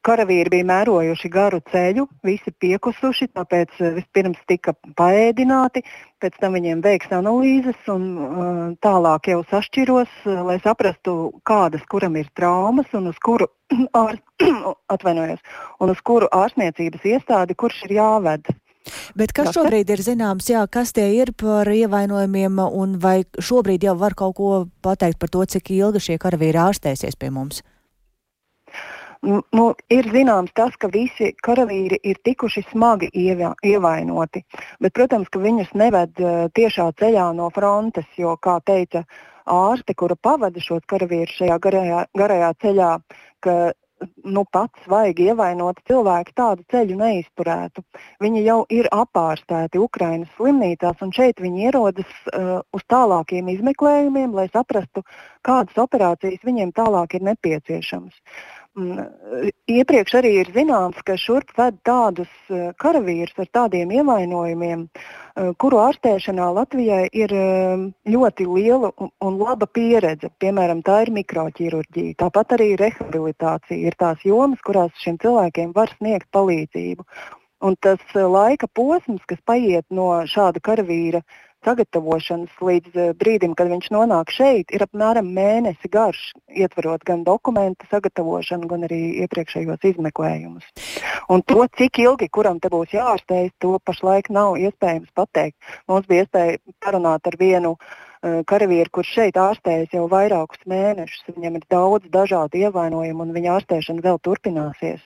Karavīri 0.00 0.48
bija 0.54 0.64
mērojuši 0.64 1.28
garu 1.28 1.58
ceļu, 1.68 2.06
visi 2.24 2.52
piekusuši, 2.62 3.26
tāpēc 3.36 3.80
vispirms 3.98 4.38
tika 4.48 4.72
paēdināti, 4.96 5.82
pēc 6.24 6.38
tam 6.40 6.56
viņiem 6.56 6.80
veiks 6.84 7.12
analīzes 7.12 7.90
un 7.92 8.06
uh, 8.16 8.62
tālāk 8.80 9.28
jau 9.28 9.42
sašķiros, 9.50 10.14
uh, 10.24 10.40
lai 10.48 10.56
saprastu, 10.64 11.16
kādas 11.44 11.84
kuram 11.92 12.16
ir 12.16 12.30
traumas 12.36 12.88
un 12.96 13.10
uz 13.12 13.18
kuru, 13.20 13.50
ār, 14.02 14.16
un 15.84 15.92
uz 15.92 16.00
kuru 16.00 16.30
ārstniecības 16.32 17.04
iestādi 17.12 17.58
kurš 17.60 17.84
ir 17.90 17.98
jāved. 18.00 18.48
Bet 19.14 19.34
kas 19.36 19.52
šobrīd 19.52 19.90
ir 19.92 20.00
zināms, 20.00 20.48
jā, 20.48 20.62
kas 20.72 20.94
tie 20.96 21.10
ir 21.18 21.34
par 21.36 21.68
ievainojumiem, 21.68 22.56
un 22.56 22.96
vai 23.02 23.18
šobrīd 23.36 23.84
jau 23.84 23.98
var 24.00 24.16
kaut 24.16 24.38
ko 24.40 24.54
pateikt 24.80 25.20
par 25.20 25.28
to, 25.28 25.44
cik 25.44 25.74
ilgi 25.76 26.00
šie 26.08 26.16
karavīri 26.22 26.62
ārstēsies 26.62 27.20
pie 27.20 27.28
mums? 27.34 27.60
Nu, 29.28 29.64
ir 29.92 30.06
zināms 30.08 30.52
tas, 30.56 30.76
ka 30.80 30.88
visi 30.88 31.34
karavīri 31.44 31.98
ir 32.08 32.20
tikuši 32.24 32.62
smagi 32.70 33.10
ieva, 33.12 33.50
ievainoti, 33.60 34.40
bet, 34.80 34.94
protams, 34.96 35.28
ka 35.28 35.42
viņus 35.42 35.74
neved 35.76 36.22
uh, 36.24 36.46
tiešā 36.56 36.86
ceļā 37.02 37.26
no 37.36 37.50
frontes, 37.52 38.08
jo, 38.16 38.32
kā 38.40 38.56
teica 38.64 39.04
ārste, 39.44 39.92
kura 39.92 40.16
pavada 40.16 40.62
šos 40.64 40.86
karavīrus 40.88 41.36
šajā 41.36 41.60
garajā, 41.66 42.06
garajā 42.16 42.50
ceļā, 42.64 42.94
ka 43.44 43.58
nu, 44.24 44.44
pats 44.52 44.84
svaigi 44.84 45.26
ievainoti 45.30 45.84
cilvēki 45.90 46.32
tādu 46.36 46.64
ceļu 46.72 46.96
neizturētu. 47.00 47.84
Viņi 48.24 48.44
jau 48.46 48.60
ir 48.72 48.88
apārstēti 48.94 49.80
Ukraiņas 49.82 50.32
slimnīcās, 50.38 51.02
un 51.04 51.12
šeit 51.16 51.42
viņi 51.44 51.66
ierodas 51.68 52.14
uh, 52.32 52.62
uz 52.76 52.86
tālākiem 52.88 53.50
izmeklējumiem, 53.52 54.32
lai 54.36 54.48
saprastu, 54.52 55.04
kādas 55.46 55.76
operācijas 55.84 56.46
viņiem 56.46 56.72
tālāk 56.76 57.18
ir 57.18 57.28
nepieciešamas. 57.30 58.16
Mm, 58.78 59.50
iepriekš 59.66 60.12
arī 60.20 60.30
ir 60.44 60.50
zināms, 60.54 61.00
ka 61.02 61.16
šurp 61.18 61.50
ved 61.58 61.80
tādus 61.86 62.30
uh, 62.54 62.68
karavīrus 62.78 63.34
ar 63.42 63.48
tādiem 63.58 63.90
ievainojumiem, 63.98 64.84
kuru 65.62 65.78
ārstēšanā 65.80 66.46
Latvijai 66.54 67.08
ir 67.16 67.32
ļoti 68.12 68.46
liela 68.46 68.90
un 69.00 69.38
laba 69.40 69.66
pieredze. 69.66 70.30
Piemēram, 70.42 70.82
tā 70.86 71.00
ir 71.06 71.12
mikroķirurģija, 71.16 72.18
tāpat 72.20 72.56
arī 72.58 72.70
rehabilitācija 72.80 73.90
ir 73.90 73.96
tās 73.98 74.24
jomas, 74.26 74.60
kurās 74.66 74.92
šiem 75.02 75.18
cilvēkiem 75.22 75.72
var 75.76 75.94
sniegt 75.96 76.28
palīdzību. 76.34 77.06
Un 77.60 77.76
tas 77.76 78.00
laika 78.14 78.68
posms, 78.72 79.22
kas 79.28 79.40
paiet 79.46 79.86
no 79.92 80.08
šāda 80.28 80.62
karavīra 80.64 81.20
sagatavošanas 81.66 82.60
līdz 82.64 82.96
eh, 82.96 83.12
brīdim, 83.20 83.54
kad 83.58 83.70
viņš 83.70 83.90
nonāk 83.94 84.32
šeit, 84.34 84.72
ir 84.74 84.84
apmēram 84.86 85.28
mēnesi 85.36 85.90
garš, 85.92 86.22
ietverot 86.48 87.04
gan 87.08 87.24
dokumentu 87.26 87.88
sagatavošanu, 87.90 88.68
gan 88.70 88.86
arī 88.88 89.00
iepriekšējos 89.24 89.86
izmeklējumus. 89.92 90.68
Un 91.30 91.44
to, 91.46 91.64
cik 91.78 92.02
ilgi 92.02 92.30
kuram 92.32 92.60
te 92.60 92.70
būs 92.72 92.94
jāārstējas, 92.96 93.56
to 93.62 93.76
pašlaik 93.84 94.30
nav 94.34 94.56
iespējams 94.60 95.12
pateikt. 95.14 95.56
Mums 95.90 96.08
bija 96.10 96.26
iespēja 96.26 96.58
parunāt 96.82 97.28
ar 97.28 97.36
vienu 97.38 97.76
uh, 97.76 98.40
karavīru, 98.50 98.90
kurš 98.98 99.14
šeit 99.18 99.38
ārstējas 99.40 99.94
jau 99.94 100.08
vairākus 100.10 100.64
mēnešus. 100.70 101.28
Viņam 101.36 101.60
ir 101.60 101.68
daudz 101.70 102.10
dažādu 102.10 102.64
ievainojumu, 102.64 103.26
un 103.26 103.36
viņa 103.36 103.56
ārstēšana 103.58 104.06
vēl 104.08 104.20
turpināsies. 104.24 105.04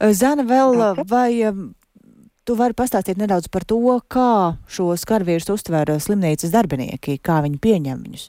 Zana, 0.00 0.44
vēl 0.46 0.80
vai 1.06 1.30
Tu 2.50 2.56
vari 2.58 2.74
pastāstīt 2.74 3.14
nedaudz 3.14 3.46
par 3.46 3.62
to, 3.62 3.78
kā 4.10 4.58
šos 4.74 5.04
karavīrus 5.06 5.52
uztver 5.54 5.92
slimnīcas 6.02 6.50
darbinieki, 6.50 7.12
kā 7.22 7.36
viņi 7.44 7.58
pieņem 7.62 7.98
viņus. 8.02 8.24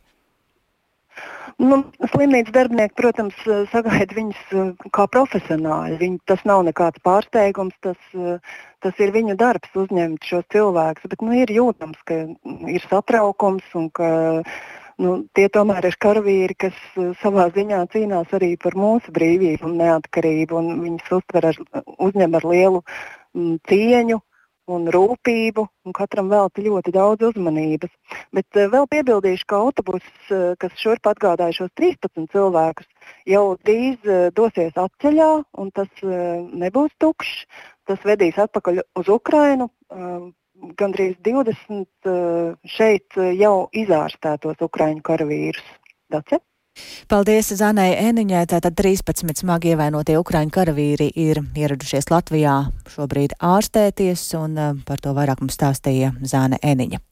Nu, 1.58 1.80
slimnīcas 2.12 2.54
darbinieki, 2.54 2.94
protams, 3.02 3.40
sagaida 3.72 4.14
viņus 4.14 4.44
eh, 4.54 4.68
kā 4.94 5.08
profesionāļi. 5.10 5.98
Viņi, 6.04 6.20
tas 6.30 6.44
nav 6.46 6.62
nekāds 6.68 7.02
pārsteigums, 7.02 7.74
tas, 7.82 7.98
eh, 8.14 8.60
tas 8.86 9.02
ir 9.02 9.10
viņu 9.16 9.34
darbs 9.40 9.74
uzņemt 9.74 10.30
šos 10.30 10.46
cilvēkus. 10.54 11.10
Bet 11.10 11.26
nu, 11.26 11.34
ir 11.42 11.50
jūtams, 11.56 11.98
ka 12.06 12.20
ir 12.70 12.86
satraukums 12.92 13.74
un 13.74 13.88
ka 13.90 14.12
nu, 15.02 15.16
tie 15.34 15.48
tomēr 15.50 15.88
ir 15.90 15.98
karavīri, 16.06 16.60
kas 16.68 16.78
eh, 16.94 17.10
savā 17.24 17.48
ziņā 17.58 17.82
cīnās 17.96 18.38
arī 18.38 18.52
par 18.62 18.78
mūsu 18.78 19.18
brīvību 19.18 19.66
un 19.66 19.82
neatkarību. 19.82 20.62
Un 20.62 20.86
viņus 20.86 21.10
uztver 21.18 21.50
ar, 21.56 21.62
uzņem 21.98 22.38
ar 22.38 22.48
lielu 22.54 22.86
Mm, 22.86 23.21
cieņu 23.70 24.20
un 24.72 24.88
rūpību, 24.94 25.66
un 25.88 25.96
katram 25.96 26.30
velta 26.32 26.64
ļoti 26.64 26.94
daudz 26.96 27.32
uzmanības. 27.32 27.92
Bet 28.36 28.60
uh, 28.60 28.68
vēl 28.72 28.88
piebildīšu, 28.92 29.48
ka 29.50 29.62
autobus, 29.66 30.06
uh, 30.30 30.54
kas 30.62 30.76
šurp 30.80 31.10
atgādāja 31.12 31.58
šos 31.62 31.72
13 31.80 32.30
cilvēkus, 32.32 32.88
jau 33.30 33.46
drīz 33.66 33.98
uh, 34.08 34.30
dosies 34.38 34.78
atceļā, 34.80 35.32
un 35.62 35.74
tas 35.76 35.90
nebūs 36.04 36.94
tukšs. 37.02 37.48
Tas 37.90 38.06
vedīs 38.08 38.38
atpakaļ 38.40 38.84
uz 39.02 39.10
Ukrajinu. 39.12 39.68
Uh, 39.90 40.30
gandrīz 40.78 41.18
20 41.26 41.88
uh, 42.06 42.54
šeit 42.70 43.18
jau 43.18 43.56
izārstētos 43.74 44.62
Ukrāņu 44.62 45.02
karavīrus. 45.08 45.66
Dace? 46.12 46.44
Paldies 47.12 47.52
Zanai 47.60 47.92
Eniņai. 48.00 48.46
Tātad 48.54 48.76
13 48.80 49.44
smagi 49.44 49.74
ievainotie 49.74 50.16
Ukraiņu 50.20 50.54
karavīri 50.56 51.10
ir 51.20 51.42
ieradušies 51.56 52.08
Latvijā 52.12 52.56
šobrīd 52.94 53.36
ārstēties, 53.44 54.24
un 54.40 54.56
eh, 54.58 54.72
par 54.88 55.04
to 55.04 55.16
vairāk 55.18 55.44
mums 55.44 55.60
stāstīja 55.60 56.14
Zāne 56.24 56.62
Eniņa. 56.64 57.04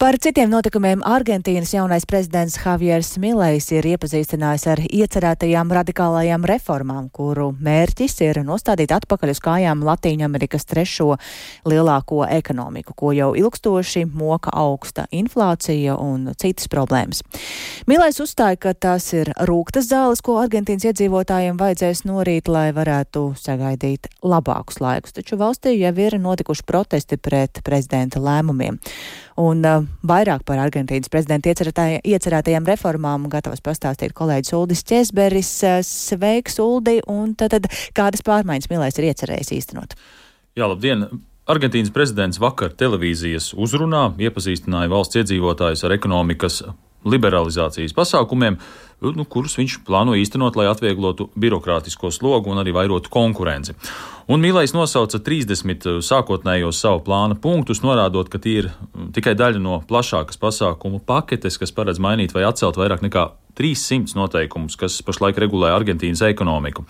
Par 0.00 0.16
citiem 0.16 0.48
notikumiem 0.48 1.02
Argentīnas 1.04 1.74
jaunais 1.74 2.06
prezidents 2.08 2.54
Javiers 2.56 3.10
Milejs 3.20 3.66
ir 3.74 3.84
iepazīstinājis 3.84 4.62
ar 4.72 4.80
iecerētajām 4.80 5.74
radikālajām 5.76 6.46
reformām, 6.48 7.10
kuru 7.12 7.50
mērķis 7.60 8.16
ir 8.24 8.40
nostādīt 8.48 8.94
atpakaļ 8.96 9.34
uz 9.34 9.42
kājām 9.44 9.82
Latīņamerikas 9.84 10.64
trešo 10.70 11.18
lielāko 11.68 12.22
ekonomiku, 12.32 12.96
ko 12.96 13.12
jau 13.12 13.28
ilgstoši 13.36 14.06
moka 14.08 14.54
augsta 14.56 15.04
inflācija 15.12 15.98
un 16.00 16.30
citas 16.40 16.72
problēmas. 16.72 17.20
Milejs 17.84 18.22
uzstāja, 18.24 18.56
ka 18.56 18.72
tās 18.72 19.12
ir 19.12 19.34
rūktas 19.36 19.92
zāles, 19.92 20.24
ko 20.24 20.38
Argentīnas 20.40 20.88
iedzīvotājiem 20.88 21.60
vajadzēs 21.60 22.06
norīt, 22.08 22.48
lai 22.48 22.70
varētu 22.72 23.34
sagaidīt 23.36 24.08
labākus 24.24 24.80
laikus, 24.80 25.20
taču 25.20 25.36
valstī 25.36 25.76
jau 25.76 25.92
ir 25.92 26.16
notikuši 26.24 26.64
protesti 26.64 27.20
pret 27.20 27.60
prezidenta 27.68 28.24
lēmumiem. 28.24 28.80
Un 29.40 29.64
uh, 29.64 29.89
vairāk 30.06 30.44
par 30.48 30.60
Argentīnas 30.62 31.10
prezidenta 31.12 31.52
iecerētajām 31.52 32.68
reformām 32.68 33.28
gatavs 33.32 33.62
pastāstīt 33.64 34.14
kolēģis 34.16 34.54
Uldis 34.58 34.84
Česberis. 34.88 35.50
Uh, 35.64 35.80
sveiks, 35.86 36.60
Uldi! 36.62 37.00
Un 37.10 37.34
tad, 37.38 37.56
tad 37.56 37.70
kādas 37.96 38.24
pārmaiņas 38.26 38.70
Milēs 38.72 39.00
ir 39.00 39.10
iecerējis 39.10 39.52
īstenot? 39.60 39.98
Jā, 40.58 40.66
labdien! 40.66 41.08
Argentīnas 41.50 41.90
prezidents 41.90 42.38
vakar 42.38 42.74
televīzijas 42.78 43.50
uzrunā 43.58 44.10
iepazīstināja 44.22 44.90
valsts 44.92 45.18
iedzīvotājus 45.18 45.82
ar 45.86 45.96
ekonomikas 45.96 46.60
liberalizācijas 47.08 47.94
pasākumiem, 47.96 48.58
nu, 49.00 49.24
kurus 49.24 49.56
viņš 49.58 49.80
plāno 49.86 50.14
īstenot, 50.18 50.56
lai 50.58 50.68
atvieglotu 50.70 51.30
birokrātisko 51.40 52.12
slogu 52.14 52.52
un 52.52 52.60
arī 52.62 52.74
vairotu 52.76 53.12
konkurenci. 53.12 53.76
Un 54.30 54.42
Mīlais 54.44 54.74
nosauca 54.76 55.18
30 55.26 56.00
sākotnējos 56.06 56.82
savu 56.84 57.02
plāna 57.06 57.34
punktus, 57.34 57.82
norādot, 57.82 58.28
ka 58.30 58.38
tie 58.38 58.60
ir 58.62 58.70
tikai 59.16 59.34
daļa 59.38 59.62
no 59.62 59.80
plašākas 59.88 60.38
pasākumu 60.40 61.02
paketes, 61.06 61.58
kas 61.58 61.74
paredz 61.74 61.98
mainīt 62.02 62.36
vai 62.36 62.44
atcelt 62.46 62.78
vairāk 62.78 63.02
nekā 63.06 63.26
300 63.58 64.14
noteikumus, 64.18 64.78
kas 64.78 65.00
pašlaik 65.06 65.40
regulē 65.42 65.72
Argentīnas 65.74 66.22
ekonomiku. 66.28 66.86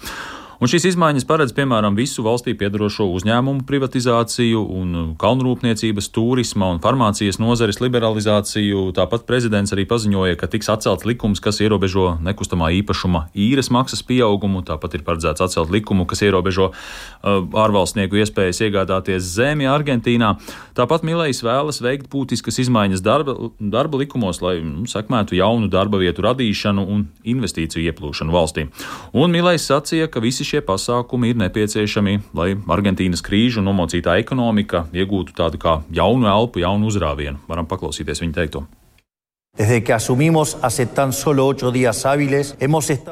Un 0.61 0.69
šīs 0.69 0.91
izmaiņas 0.91 1.25
paredz, 1.25 1.55
piemēram, 1.57 1.95
visu 1.97 2.21
valstī 2.21 2.53
piedarošo 2.61 3.07
uzņēmumu 3.17 3.63
privatizāciju 3.65 4.61
un 4.77 4.91
kalnrūpniecības, 5.21 6.11
turisma 6.13 6.67
un 6.75 6.83
farmācijas 6.85 7.39
nozares 7.41 7.79
liberalizāciju. 7.81 8.83
Tāpat 8.99 9.25
prezidents 9.25 9.73
arī 9.73 9.87
paziņoja, 9.89 10.37
ka 10.37 10.51
tiks 10.53 10.69
atcelts 10.69 11.07
likums, 11.09 11.41
kas 11.41 11.63
ierobežo 11.65 12.19
nekustamā 12.21 12.69
īpašuma 12.77 13.31
īres 13.33 13.73
maksas 13.73 14.05
pieaugumu. 14.05 14.61
Tāpat 14.69 14.99
ir 14.99 15.07
paredzēts 15.07 15.47
atcelt 15.47 15.73
likumu, 15.73 16.05
kas 16.05 16.21
ierobežo 16.27 16.69
uh, 16.75 17.41
ārvalstnieku 17.65 18.21
iespējas 18.21 18.61
iegādāties 18.69 19.33
zemi 19.39 19.65
Argentīnā. 19.65 20.35
Tāpat 20.77 21.09
Milējs 21.09 21.41
vēlas 21.41 21.81
veikt 21.81 22.13
būtiskas 22.13 22.61
izmaiņas 22.67 23.01
darba, 23.01 23.39
darba 23.57 24.03
likumos, 24.05 24.43
lai 24.45 24.59
nu, 24.61 24.85
sekmētu 24.85 25.41
jaunu 25.41 25.73
darba 25.73 26.05
vietu 26.05 26.29
radīšanu 26.29 26.85
un 26.85 27.09
investīciju 27.25 27.89
ieplūšanu 27.89 28.37
valstī. 28.37 28.69
Un 29.17 29.33
Milējs 29.33 29.71
sacīja, 29.73 30.13
ka 30.13 30.21
visi 30.21 30.50
šie 30.51 30.65
pasākumi 30.67 31.31
ir 31.31 31.39
nepieciešami, 31.45 32.17
lai 32.35 32.51
Argentīnas 32.77 33.23
krīžu 33.27 33.63
nomocītā 33.63 34.19
ekonomika 34.25 34.87
iegūtu 34.91 35.37
tādu 35.39 35.63
kā 35.63 35.79
jaunu 35.95 36.31
elpu, 36.31 36.65
jaunu 36.65 36.91
uzrāvienu. 36.91 37.43
Varam 37.51 37.71
paklausīties 37.71 38.25
viņa 38.25 38.39
teikto. 38.43 38.67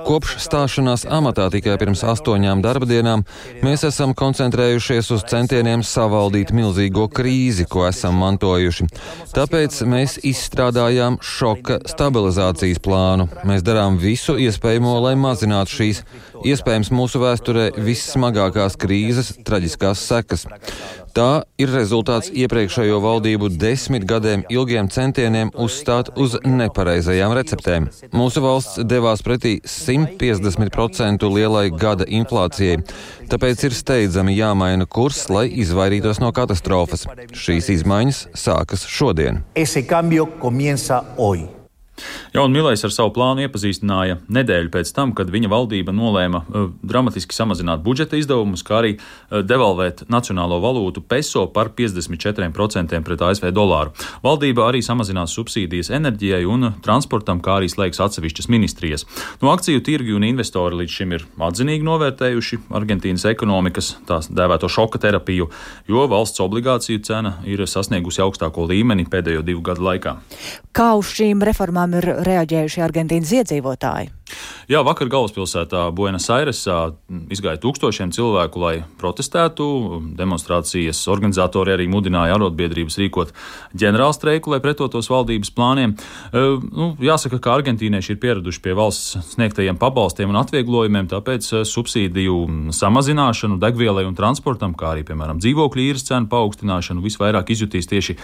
Kopš 0.07 0.37
stāšanās 0.39 1.03
amatā 1.11 1.49
tikai 1.51 1.75
pirms 1.81 2.05
astoņām 2.07 2.63
darba 2.63 2.87
dienām 2.87 3.25
mēs 3.67 3.83
esam 3.89 4.15
koncentrējušies 4.15 5.11
uz 5.17 5.25
centieniem 5.29 5.83
savaldīt 5.83 6.55
milzīgo 6.55 7.09
krīzi, 7.11 7.67
ko 7.67 7.89
esam 7.89 8.23
mantojuši. 8.23 8.87
Tāpēc 9.35 9.81
mēs 9.91 10.21
izstrādājām 10.31 11.19
šoka 11.19 11.81
stabilizācijas 11.91 12.81
plānu. 12.87 13.27
Mēs 13.43 13.67
darām 13.67 13.99
visu 13.99 14.39
iespējamo, 14.39 14.95
lai 15.09 15.17
mazinātu 15.19 15.75
šīs 15.81 16.05
iespējams 16.47 16.93
mūsu 16.95 17.23
vēsturē 17.23 17.71
vissmagākās 17.83 18.77
krīzes 18.81 19.35
traģiskās 19.47 20.05
sekas. 20.11 20.47
Tā 21.17 21.43
ir 21.59 21.73
rezultāts 21.73 22.29
iepriekšējo 22.31 23.01
valdību 23.03 23.49
desmit 23.59 24.05
gadiem 24.07 24.45
ilgiem 24.53 24.91
centieniem 24.93 25.51
uzstāt 25.59 26.13
uz 26.21 26.37
nepareizajām 26.45 27.35
receptēm. 27.39 27.89
Mūsu 28.15 28.45
valsts 28.45 28.79
devās 28.87 29.25
pretī 29.27 29.57
150% 29.65 31.27
lielai 31.35 31.67
gada 31.75 32.07
inflācijai, 32.07 32.81
tāpēc 33.33 33.67
ir 33.67 33.77
steidzami 33.81 34.39
jāmaina 34.39 34.87
kurs, 34.87 35.27
lai 35.33 35.49
izvairītos 35.65 36.23
no 36.23 36.31
katastrofas. 36.37 37.09
Šīs 37.35 37.73
izmaiņas 37.81 38.27
sākas 38.39 38.87
šodien. 38.87 39.43
Ese 39.59 39.83
cambio 39.89 40.29
comienza 40.39 41.03
hoy. 41.19 41.49
Jauna 42.35 42.53
Milais 42.53 42.85
ar 42.85 42.95
savu 42.95 43.13
plānu 43.17 43.45
iepazīstināja 43.47 44.19
nedēļu 44.33 44.73
pēc 44.75 44.93
tam, 44.97 45.15
kad 45.17 45.31
viņa 45.33 45.51
valdība 45.53 45.95
nolēma 45.95 46.43
uh, 46.45 46.69
dramatiski 46.83 47.37
samazināt 47.37 47.83
budžeta 47.85 48.19
izdevumus, 48.19 48.65
kā 48.67 48.81
arī 48.81 48.95
uh, 48.99 49.41
devalvēt 49.45 50.05
nacionālo 50.13 50.61
valūtu 50.63 51.03
peso 51.09 51.47
par 51.55 51.73
54% 51.79 53.03
pret 53.07 53.25
ASV 53.29 53.51
dolāru. 53.55 53.95
Valdība 54.25 54.69
arī 54.69 54.83
samazinās 54.85 55.35
subsīdijas 55.37 55.93
enerģijai 55.99 56.45
un 56.49 56.73
transportam, 56.85 57.43
kā 57.45 57.59
arī 57.61 57.71
slēgs 57.73 58.01
atsevišķas 58.05 58.51
ministrijas. 58.53 59.07
No 59.43 59.53
akciju 59.55 59.83
tirgi 59.85 60.15
un 60.17 60.27
investori 60.29 60.83
līdz 60.83 60.97
šim 60.99 61.17
ir 61.17 61.27
atzinīgi 61.49 61.87
novērtējuši 61.87 62.61
Argentīnas 62.79 63.27
ekonomikas 63.31 63.95
tās 64.09 64.31
dēvēto 64.33 64.71
šoka 64.73 65.01
terapiju, 65.03 65.49
jo 65.89 66.07
valsts 66.11 66.43
obligāciju 66.45 67.03
cena 67.07 67.37
ir 67.49 67.65
sasniegusi 67.69 68.23
augstāko 68.25 68.67
līmeni 68.69 69.07
pēdējo 69.09 69.45
divu 69.47 69.65
gadu 69.65 69.87
laikā. 69.89 70.17
Kā 70.77 70.93
uz 70.99 71.11
šīm 71.17 71.43
reformām 71.47 71.88
izmaiņām 71.89 71.97
ir 71.99 72.25
reaģējuši 72.27 72.85
Argentīnas 72.85 73.33
iedzīvotāji. 73.33 74.13
Jā, 74.69 74.83
vakar 74.85 75.09
galvaspilsētā 75.09 75.87
Buenos 75.97 76.27
Airesā 76.29 76.93
izgāja 77.33 77.57
tūkstošiem 77.63 78.11
cilvēku, 78.13 78.61
lai 78.61 78.75
protestētu. 79.01 79.65
Demonstrācijas 80.19 81.01
organizatori 81.09 81.73
arī 81.73 81.87
mudināja 81.89 82.37
arotbiedrības 82.37 82.99
rīkot 83.01 83.33
ģenerālstreiku, 83.81 84.53
lai 84.53 84.61
pretotos 84.61 85.09
valdības 85.09 85.53
plāniem. 85.57 85.95
E, 85.97 86.43
nu, 86.69 86.91
jāsaka, 87.01 87.41
ka 87.41 87.55
argentīnieši 87.57 88.13
ir 88.13 88.21
pieraduši 88.21 88.61
pie 88.61 88.77
valsts 88.77 89.33
sniegtajiem 89.33 89.81
pabalstiem 89.81 90.29
un 90.29 90.41
atvieglojumiem, 90.43 91.09
tāpēc 91.09 91.49
e, 91.49 91.65
subsīdiju 91.65 92.37
samazināšanu 92.77 93.57
degvielai 93.63 94.05
un 94.09 94.19
transportam, 94.19 94.77
kā 94.77 94.93
arī, 94.93 95.07
piemēram, 95.09 95.41
dzīvokļu 95.41 95.87
īres 95.89 96.05
cenu 96.11 96.29
paaugstināšanu 96.29 97.07
visvairāk 97.09 97.55
izjutīs 97.57 97.89
tieši 97.89 98.19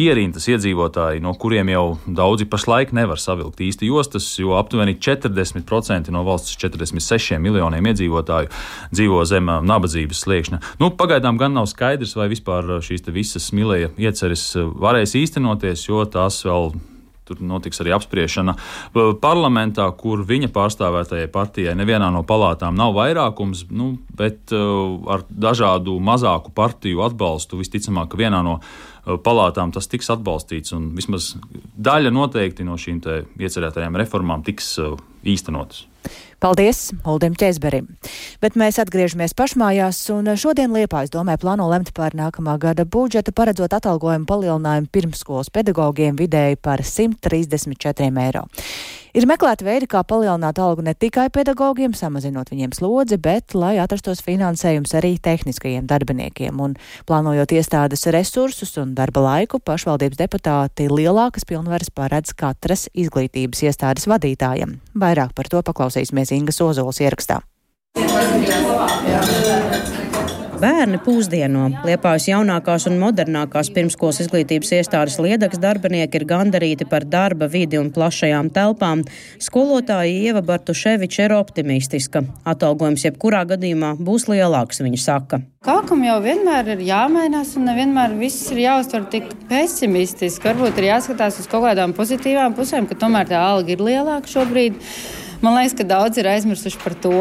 ierintas 0.00 0.48
iedzīvotāji, 0.48 1.20
no 1.20 1.34
kuriem 1.36 1.68
jau 1.74 1.84
daudzi 2.06 2.48
pašlaik 2.48 2.94
nevar 2.96 3.09
savilkt 3.18 3.64
īsti 3.64 3.88
jostas, 3.90 4.28
jo 4.38 4.54
aptuveni 4.58 4.98
40 5.00 5.30
40% 5.30 6.10
no 6.10 6.22
valsts 6.26 6.56
46 6.60 7.38
miljoniem 7.42 7.90
iedzīvotāju 7.92 8.50
dzīvo 8.92 9.22
zem 9.28 9.50
nabadzības 9.66 10.22
sliekšņa. 10.24 10.60
Nu, 10.82 10.92
pagaidām 10.96 11.38
gan 11.40 11.54
nav 11.56 11.68
skaidrs, 11.70 12.16
vai 12.18 12.30
vispār 12.32 12.78
šīs 12.84 13.06
visas 13.10 13.50
milēja 13.56 13.92
ieceres 13.98 14.52
varēs 14.56 15.16
īstenoties, 15.18 15.88
jo 15.88 16.04
tās 16.10 16.42
vēl 16.46 16.72
tur 17.30 17.40
notiks 17.46 17.80
arī 17.82 17.94
apspriešana. 17.96 18.56
Parlamentā, 19.22 19.86
kur 19.96 20.26
viņa 20.26 20.50
pārstāvētajai 20.54 21.30
partijai 21.32 21.76
nevienā 21.78 22.10
no 22.12 22.24
palātām 22.26 22.76
nav 22.78 22.94
vairākums, 22.98 23.68
nu, 23.70 23.94
bet 24.18 24.54
uh, 24.56 24.98
ar 25.10 25.24
dažādu 25.30 25.96
mazāku 26.02 26.52
partiju 26.54 27.06
atbalstu 27.06 27.62
visticamāk, 27.62 28.12
ka 28.12 28.20
vienā 28.20 28.42
no 28.46 28.58
palātām 29.24 29.72
tas 29.72 29.88
tiks 29.90 30.10
atbalstīts 30.12 30.74
vismaz 30.96 31.34
daļa 31.80 32.12
noteikti 32.12 32.66
no 32.66 32.76
šīm 32.80 33.00
iecerētajām 33.40 33.96
reformām 34.02 34.44
tiks 34.44 34.74
īstenotas. 35.24 35.86
Paldies 36.40 36.94
Uldim 37.04 37.34
Česberim. 37.36 37.90
Bet 38.40 38.54
mēs 38.56 38.78
atgriežamies 38.80 39.34
pašmājās, 39.36 39.98
un 40.14 40.30
šodien 40.40 40.72
Liepājas 40.72 41.12
domē 41.12 41.36
plāno 41.40 41.66
lemt 41.68 41.92
par 41.92 42.16
nākamā 42.16 42.56
gada 42.62 42.86
budžetu, 42.88 43.34
paredzot 43.36 43.76
atalgojumu 43.76 44.24
palielinājumu 44.30 44.88
pirmskolas 44.88 45.52
pedagogiem 45.52 46.16
vidēji 46.16 46.56
par 46.64 46.80
134 46.80 48.08
eiro. 48.24 48.46
Ir 49.10 49.26
meklēti 49.26 49.66
veidi, 49.66 49.88
kā 49.90 50.04
palielināt 50.06 50.60
algu 50.62 50.84
ne 50.86 50.92
tikai 50.94 51.26
pedagogiem, 51.34 51.94
samazinot 51.98 52.52
viņiem 52.52 52.74
slodzi, 52.76 53.18
bet 53.18 53.56
lai 53.58 53.72
atrastos 53.82 54.22
finansējums 54.22 54.94
arī 54.94 55.16
tehniskajiem 55.18 55.88
darbiniekiem. 55.90 56.60
Un 56.62 56.76
plānojot 57.10 57.50
iestādes 57.58 58.06
resursus 58.14 58.76
un 58.78 58.94
darba 58.94 59.24
laiku, 59.24 59.58
pašvaldības 59.58 60.20
deputāti 60.20 60.86
lielākas 60.92 61.48
pilnvaras 61.48 61.90
paredz 61.90 62.36
katras 62.38 62.86
izglītības 62.94 63.64
iestādes 63.66 64.06
vadītājam. 64.10 64.78
Vairāk 64.94 65.34
par 65.34 65.50
to 65.50 65.64
paklausīsimies 65.66 66.30
Ingas 66.38 66.62
Ozols 66.62 67.02
ierakstā. 67.02 67.42
Bērni 70.60 70.98
pūsdieno. 71.00 71.70
Liepājas 71.88 72.26
jaunākās 72.28 72.84
un 72.90 72.98
modernākās 73.00 73.70
pirmskolas 73.72 74.18
izglītības 74.20 74.74
iestādes 74.76 75.14
liedaks 75.16 75.56
darbinieki 75.62 76.18
ir 76.20 76.26
gandarīti 76.28 76.84
par 76.90 77.06
darba 77.08 77.46
vidi 77.48 77.78
un 77.80 77.88
plašajām 77.94 78.50
telpām. 78.52 79.06
Skolotāja 79.40 80.10
Ieva 80.12 80.42
Bartuševiča 80.44 81.30
ir 81.30 81.34
optimistiska. 81.38 82.26
Atalgojums 82.52 83.06
jebkurā 83.06 83.46
gadījumā 83.54 83.94
būs 84.04 84.28
lielāks, 84.28 84.82
viņa 84.84 85.00
saka. 85.00 85.40
Kākam 85.64 86.04
jau 86.04 86.18
vienmēr 86.26 86.74
ir 86.74 86.84
jāmainās, 86.90 87.54
un 87.56 87.64
nevienmēr 87.70 88.18
viss 88.20 88.52
ir 88.52 88.60
jāuztver 88.66 89.08
tik 89.16 89.32
pesimistiski. 89.48 90.44
Varbūt 90.50 90.82
ir 90.82 90.90
jāskatās 90.90 91.40
uz 91.40 91.48
kaut 91.48 91.70
kādām 91.70 91.96
pozitīvām 91.96 92.52
pusēm, 92.58 92.90
ka 92.90 93.00
tomēr 93.00 93.32
tā 93.32 93.40
alga 93.40 93.72
ir 93.78 93.88
lielāka 93.88 94.28
šobrīd. 94.36 94.76
Man 95.40 95.54
liekas, 95.56 95.72
ka 95.78 95.86
daudz 95.88 96.18
ir 96.20 96.26
aizmirsuši 96.28 96.80
par 96.82 96.94
to, 97.00 97.14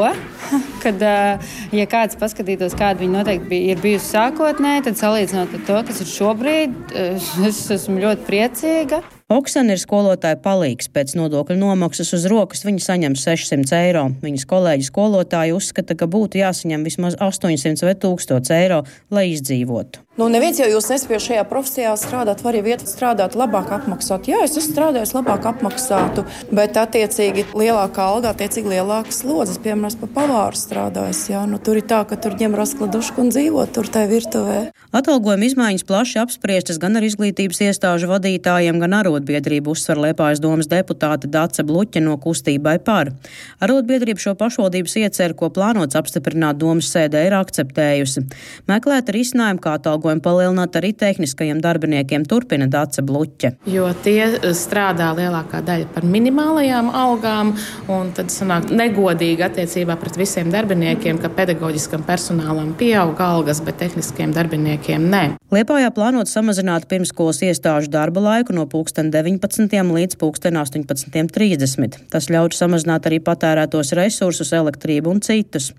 kad, 0.84 1.04
ja 1.72 1.86
kāds 1.88 2.18
paskatītos, 2.20 2.76
kāda 2.80 3.00
viņa 3.00 3.16
noteikti 3.22 3.48
bija, 3.48 3.76
ir 3.76 3.84
bijusi 3.84 4.12
sākotnēji, 4.12 4.90
tad 4.90 5.00
salīdzinot 5.00 5.56
ar 5.56 5.64
to, 5.70 5.78
kas 5.88 6.02
ir 6.04 6.12
šobrīd, 6.12 6.76
es 7.50 7.62
esmu 7.78 8.02
ļoti 8.04 8.28
priecīga. 8.28 9.00
Oksana 9.30 9.76
ir 9.76 9.80
skolotāja 9.80 10.40
palīgs. 10.42 10.90
Pēc 10.90 11.14
nodokļu 11.16 11.56
nomaksas 11.62 12.16
uz 12.18 12.26
rokas 12.32 12.66
viņa 12.66 12.82
saņem 12.82 13.18
600 13.20 13.76
eiro. 13.78 14.08
Viņas 14.24 14.48
kolēģi 14.50 14.90
skolotāji 14.90 15.54
uzskata, 15.54 15.96
ka 15.96 16.10
būtu 16.10 16.42
jāsaņem 16.42 16.84
vismaz 16.88 17.16
800 17.22 17.86
vai 17.86 17.96
1000 18.04 18.56
eiro, 18.58 18.84
lai 19.14 19.30
izdzīvotu. 19.36 20.02
Nu, 20.20 20.26
neviens 20.28 20.58
jau 20.60 20.66
jūs 20.68 20.90
nespēja 20.92 21.20
šajā 21.24 21.44
profesijā 21.48 21.92
strādāt, 21.96 22.42
var 22.44 22.52
arī 22.52 22.74
vietas 22.74 22.92
strādāt 22.92 23.38
labāk 23.40 23.70
apmaksāt. 23.72 24.26
Jā, 24.28 24.42
es 24.44 24.58
esmu 24.58 24.74
strādājis 24.74 25.14
labāk 25.16 25.46
apmaksātu, 25.48 26.26
bet 26.52 26.76
attiecīgi 26.76 27.46
lielākā 27.56 28.04
alga, 28.04 28.34
attiecīgi 28.34 28.74
lielākas 28.74 29.22
slodzes, 29.22 29.62
piemēram, 29.64 29.96
pa 30.02 30.10
pavāru 30.18 30.60
strādājis. 30.60 31.22
Jā, 31.32 31.46
nu, 31.48 31.56
tur 31.64 31.80
ir 31.80 31.86
tā, 31.88 32.02
ka 32.10 32.18
tur 32.20 32.36
ņem 32.36 32.58
raskladušku 32.60 33.24
un 33.24 33.32
dzīvo 33.32 33.64
tur 33.72 33.88
tajā 33.88 34.10
virtuvē. 34.12 34.58
Atalgojuma 35.00 35.48
izmaiņas 35.48 35.86
plaši 35.88 36.20
apspriestas 36.20 36.82
gan 36.84 37.00
ar 37.00 37.08
izglītības 37.08 37.64
iestāžu 37.70 38.10
vadītājiem, 38.12 38.82
gan 38.84 38.98
arotbiedrību 39.00 39.72
uzsver 39.72 40.04
Liepājas 40.04 40.44
domas 40.44 40.68
deputāte 40.68 41.32
Dace 41.32 41.64
Bluķa 41.64 42.04
no 42.04 42.18
kustībai 42.20 42.76
par. 42.84 43.14
Arotbiedrība 43.64 44.20
šo 44.20 44.36
pašvaldības 44.40 44.98
ieceru, 45.06 45.38
ko 45.38 45.52
plānots 45.54 45.96
apstiprināt 45.96 46.60
domas 46.60 46.92
sēdē, 46.92 47.24
ir 47.30 47.38
akceptējusi. 47.40 48.26
Meklēt 48.68 49.14
risinājumu, 49.14 49.62
kā 49.62 49.78
atalgojuma 49.78 50.09
atalgojumu 50.10 50.22
palielināt 50.22 50.76
arī 50.76 50.94
tehniskajiem 50.94 51.62
darbiniekiem, 51.62 52.26
turpina 52.26 52.68
Dāca 52.68 53.04
Bluķa. 53.06 53.54
Jo 53.70 53.90
tie 54.04 54.40
strādā 54.54 55.12
lielākā 55.16 55.62
daļa 55.66 55.88
par 55.94 56.04
minimālajām 56.06 56.90
algām, 56.90 57.54
un 57.88 58.12
tad 58.16 58.30
sanāk 58.30 58.70
negodīgi 58.72 59.44
attiecībā 59.46 59.98
pret 60.00 60.18
visiem 60.18 60.50
darbiniekiem, 60.52 61.20
ka 61.22 61.30
pedagoģiskam 61.30 62.04
personālam 62.08 62.74
pieaug 62.78 63.20
algas, 63.20 63.62
bet 63.62 63.80
tehniskiem 63.80 64.34
darbiniekiem 64.34 65.10
nē. 65.10 65.24
Liepājā 65.54 65.90
plānot 65.94 66.30
samazināt 66.30 66.88
pirmskolas 66.90 67.42
iestāžu 67.42 67.90
darba 67.90 68.22
laiku 68.22 68.54
no 68.54 68.66
19. 68.70 69.70
līdz 69.70 70.18
18.30. 70.20 72.00
Tas 72.10 72.30
ļautu 72.30 72.58
samazināt 72.58 73.08
arī 73.10 73.20
patērētos 73.24 73.94
resursus, 73.98 74.54
elektrību 74.54 75.10
un 75.10 75.22
citus. 75.26 75.72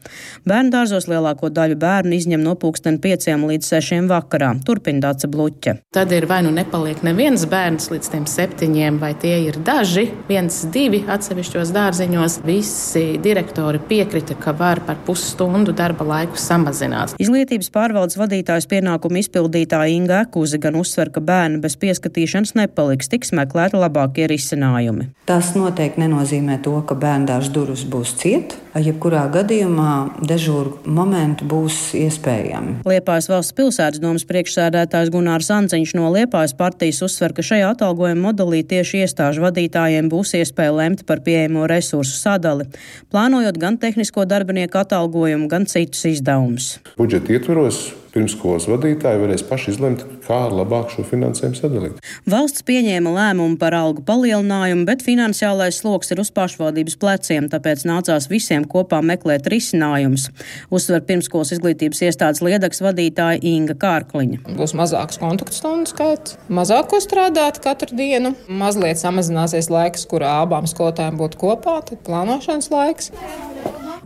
Bērnu 0.48 0.74
dārzos 0.74 1.06
lielāko 1.10 1.50
daļu 1.54 1.78
bērnu 1.80 2.16
izņem 2.18 2.42
no 2.42 2.56
5 2.58 3.30
līdz 3.46 3.70
6 3.70 4.09
vakarā. 4.10 4.52
Turpina 4.66 5.06
Dāca 5.06 5.30
Bluķa. 5.30 5.76
Tad 5.94 6.12
ir 6.14 6.26
vai 6.30 6.40
nu 6.46 6.52
nepaliek 6.54 7.00
neviens 7.06 7.46
bērns 7.50 7.90
līdz 7.92 8.10
tiem 8.12 8.26
septiņiem, 8.30 8.98
vai 9.02 9.12
tie 9.18 9.36
ir 9.46 9.58
daži, 9.64 10.08
viens, 10.28 10.62
divi 10.74 11.02
atsevišķos 11.08 11.72
dārziņos. 11.76 12.40
Visi 12.46 13.04
direktori 13.22 13.80
piekrita, 13.90 14.36
ka 14.40 14.54
var 14.56 14.82
par 14.86 15.00
pusstundu 15.06 15.74
darba 15.76 16.06
laiku 16.08 16.40
samazināt. 16.40 17.16
Izglītības 17.22 17.70
pārvaldes 17.74 18.18
vadītājs 18.20 18.68
pienākumu 18.70 19.22
izpildītāja 19.22 19.94
Inga 19.94 20.24
Ekuze 20.26 20.60
gan 20.62 20.78
uzsver, 20.80 21.12
ka 21.14 21.22
bērni 21.24 21.60
bez 21.62 21.76
pieskatīšanas 21.80 22.56
nepaliks, 22.58 23.10
tiks 23.12 23.34
meklēti 23.36 23.80
labākie 23.80 24.28
risinājumi. 24.30 25.10
Tas 25.30 25.54
noteikti 25.56 26.02
nenozīmē 26.02 26.58
to, 26.64 26.74
ka 26.86 26.96
bērndārs 26.98 27.52
durvis 27.54 27.86
būs 27.88 28.16
ciet. 28.20 28.56
Jebkurā 28.78 29.24
gadījumā 29.34 30.22
dežūru 30.22 30.76
momentu 30.86 31.46
būs 31.50 31.90
iespējami. 31.98 32.76
Liepājas 32.86 33.26
valsts 33.30 33.56
pilsētas 33.58 34.02
domas 34.02 34.22
priekšsēdētājs 34.28 35.10
Gunārs 35.10 35.50
Anziņš 35.50 35.96
no 35.98 36.12
Liepājas 36.14 36.54
partijas 36.54 37.02
uzsver, 37.02 37.34
ka 37.34 37.42
šajā 37.42 37.72
atalgojuma 37.74 38.28
modelī 38.28 38.62
tieši 38.62 39.02
iestāžu 39.02 39.42
vadītājiem 39.42 40.10
būs 40.12 40.36
iespēja 40.38 40.76
lemt 40.76 41.02
par 41.08 41.24
pieejamo 41.26 41.66
resursu 41.70 42.14
sadali, 42.14 42.68
plānojot 43.10 43.58
gan 43.58 43.80
tehnisko 43.82 44.28
darbinieku 44.30 44.78
atalgojumu, 44.84 45.50
gan 45.50 45.66
citus 45.66 46.06
izdevumus. 46.12 46.76
Budžeta 47.00 47.34
ietvaros 47.34 47.88
pirmskolas 48.14 48.66
vadītāji 48.70 49.20
varēs 49.22 49.44
paši 49.48 49.72
izlemt, 49.74 50.04
kā 50.26 50.38
labāk 50.52 50.92
šo 50.92 51.04
finansējumu 51.06 51.58
sadalīt. 51.58 52.00
Valsts 52.30 52.64
pieņēma 52.66 53.12
lēmumu 53.14 53.58
par 53.60 53.76
algu 53.78 54.04
palielinājumu, 54.06 54.86
bet 54.88 55.04
finansiālais 55.06 55.80
sloks 55.82 56.12
ir 56.14 56.22
uz 56.22 56.32
pašvaldības 56.34 56.98
pleciem, 57.00 57.48
tāpēc 57.52 57.84
nācās 57.88 58.28
visiem 58.30 58.66
kopā 58.68 59.00
meklēt 59.06 59.48
risinājumus. 59.50 60.28
Uzsver 60.74 61.04
pirmskolas 61.08 61.54
izglītības 61.56 62.04
iestādes 62.08 62.44
liedaks 62.44 62.82
vadītāja 62.84 63.42
Inga 63.50 63.78
Kārkliņa. 63.80 64.44
Būs 64.58 64.76
mazāks 64.78 65.20
kontaktstundu 65.22 65.90
skaits, 65.90 66.38
mazāk 66.52 66.90
ko 66.92 67.02
strādāt 67.02 67.62
katru 67.64 67.96
dienu, 67.98 68.34
mazliet 68.48 69.00
samazināsies 69.02 69.70
laiks, 69.72 70.06
kurā 70.10 70.40
abām 70.44 70.68
skolotājām 70.70 71.20
būtu 71.20 71.40
kopā, 71.44 71.80
tad 71.88 72.02
plānošanas 72.06 72.72
laiks. 72.74 73.14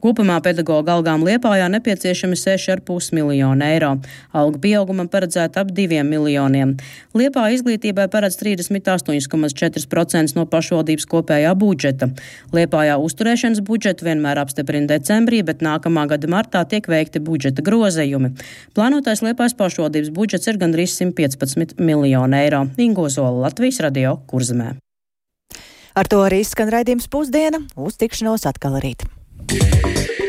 Kopumā 0.02 0.40
pedagoģa 0.44 0.96
algām 0.96 1.22
Liepājā 1.26 1.68
nepieciešami 1.72 2.36
6,5 2.38 3.14
miljoni 3.16 3.66
eiro. 3.66 3.94
Algu 4.34 4.60
pieaugumam 4.62 5.08
paredzēta 5.10 5.62
ap 5.62 5.70
2 5.74 6.02
miljoniem. 6.06 6.74
Liepā 7.14 7.46
izglītībai 7.54 8.08
paredz 8.12 8.38
38,4% 8.40 10.38
no 10.38 10.46
pašvaldības 10.50 11.08
kopējā 11.10 11.54
budžeta. 11.58 12.10
Liepājā 12.54 12.98
uzturēšanas 13.06 13.62
budžetu 13.64 14.08
vienmēr 14.08 14.42
apstiprina 14.42 14.90
decembrī, 14.96 15.42
bet 15.46 15.62
nākamā 15.64 16.06
gada 16.10 16.30
martā 16.30 16.64
tiek 16.68 16.88
veikti 16.90 17.22
budžeta 17.24 17.64
grozējumi. 17.64 18.34
Plānotais 18.74 19.22
Liepājas 19.24 19.56
pašvaldības 19.58 20.14
budžets 20.14 20.50
ir 20.50 20.60
gandrīz 20.60 20.96
115 20.98 21.78
miljoni 21.78 22.40
eiro. 22.44 22.66
Ingo 22.78 23.08
Zola, 23.08 23.46
Latvijas 23.48 23.80
radio 23.84 24.18
Kurzemē. 24.30 24.74
Ar 25.94 26.08
to 26.10 26.24
arī 26.26 26.40
skan 26.42 26.72
raidījums 26.74 27.06
pusdiena. 27.06 27.62
Uz 27.78 28.00
tikšanos 28.00 28.48
atkal 28.50 28.80
rīt. 28.82 29.06
Yeah. 29.50 30.23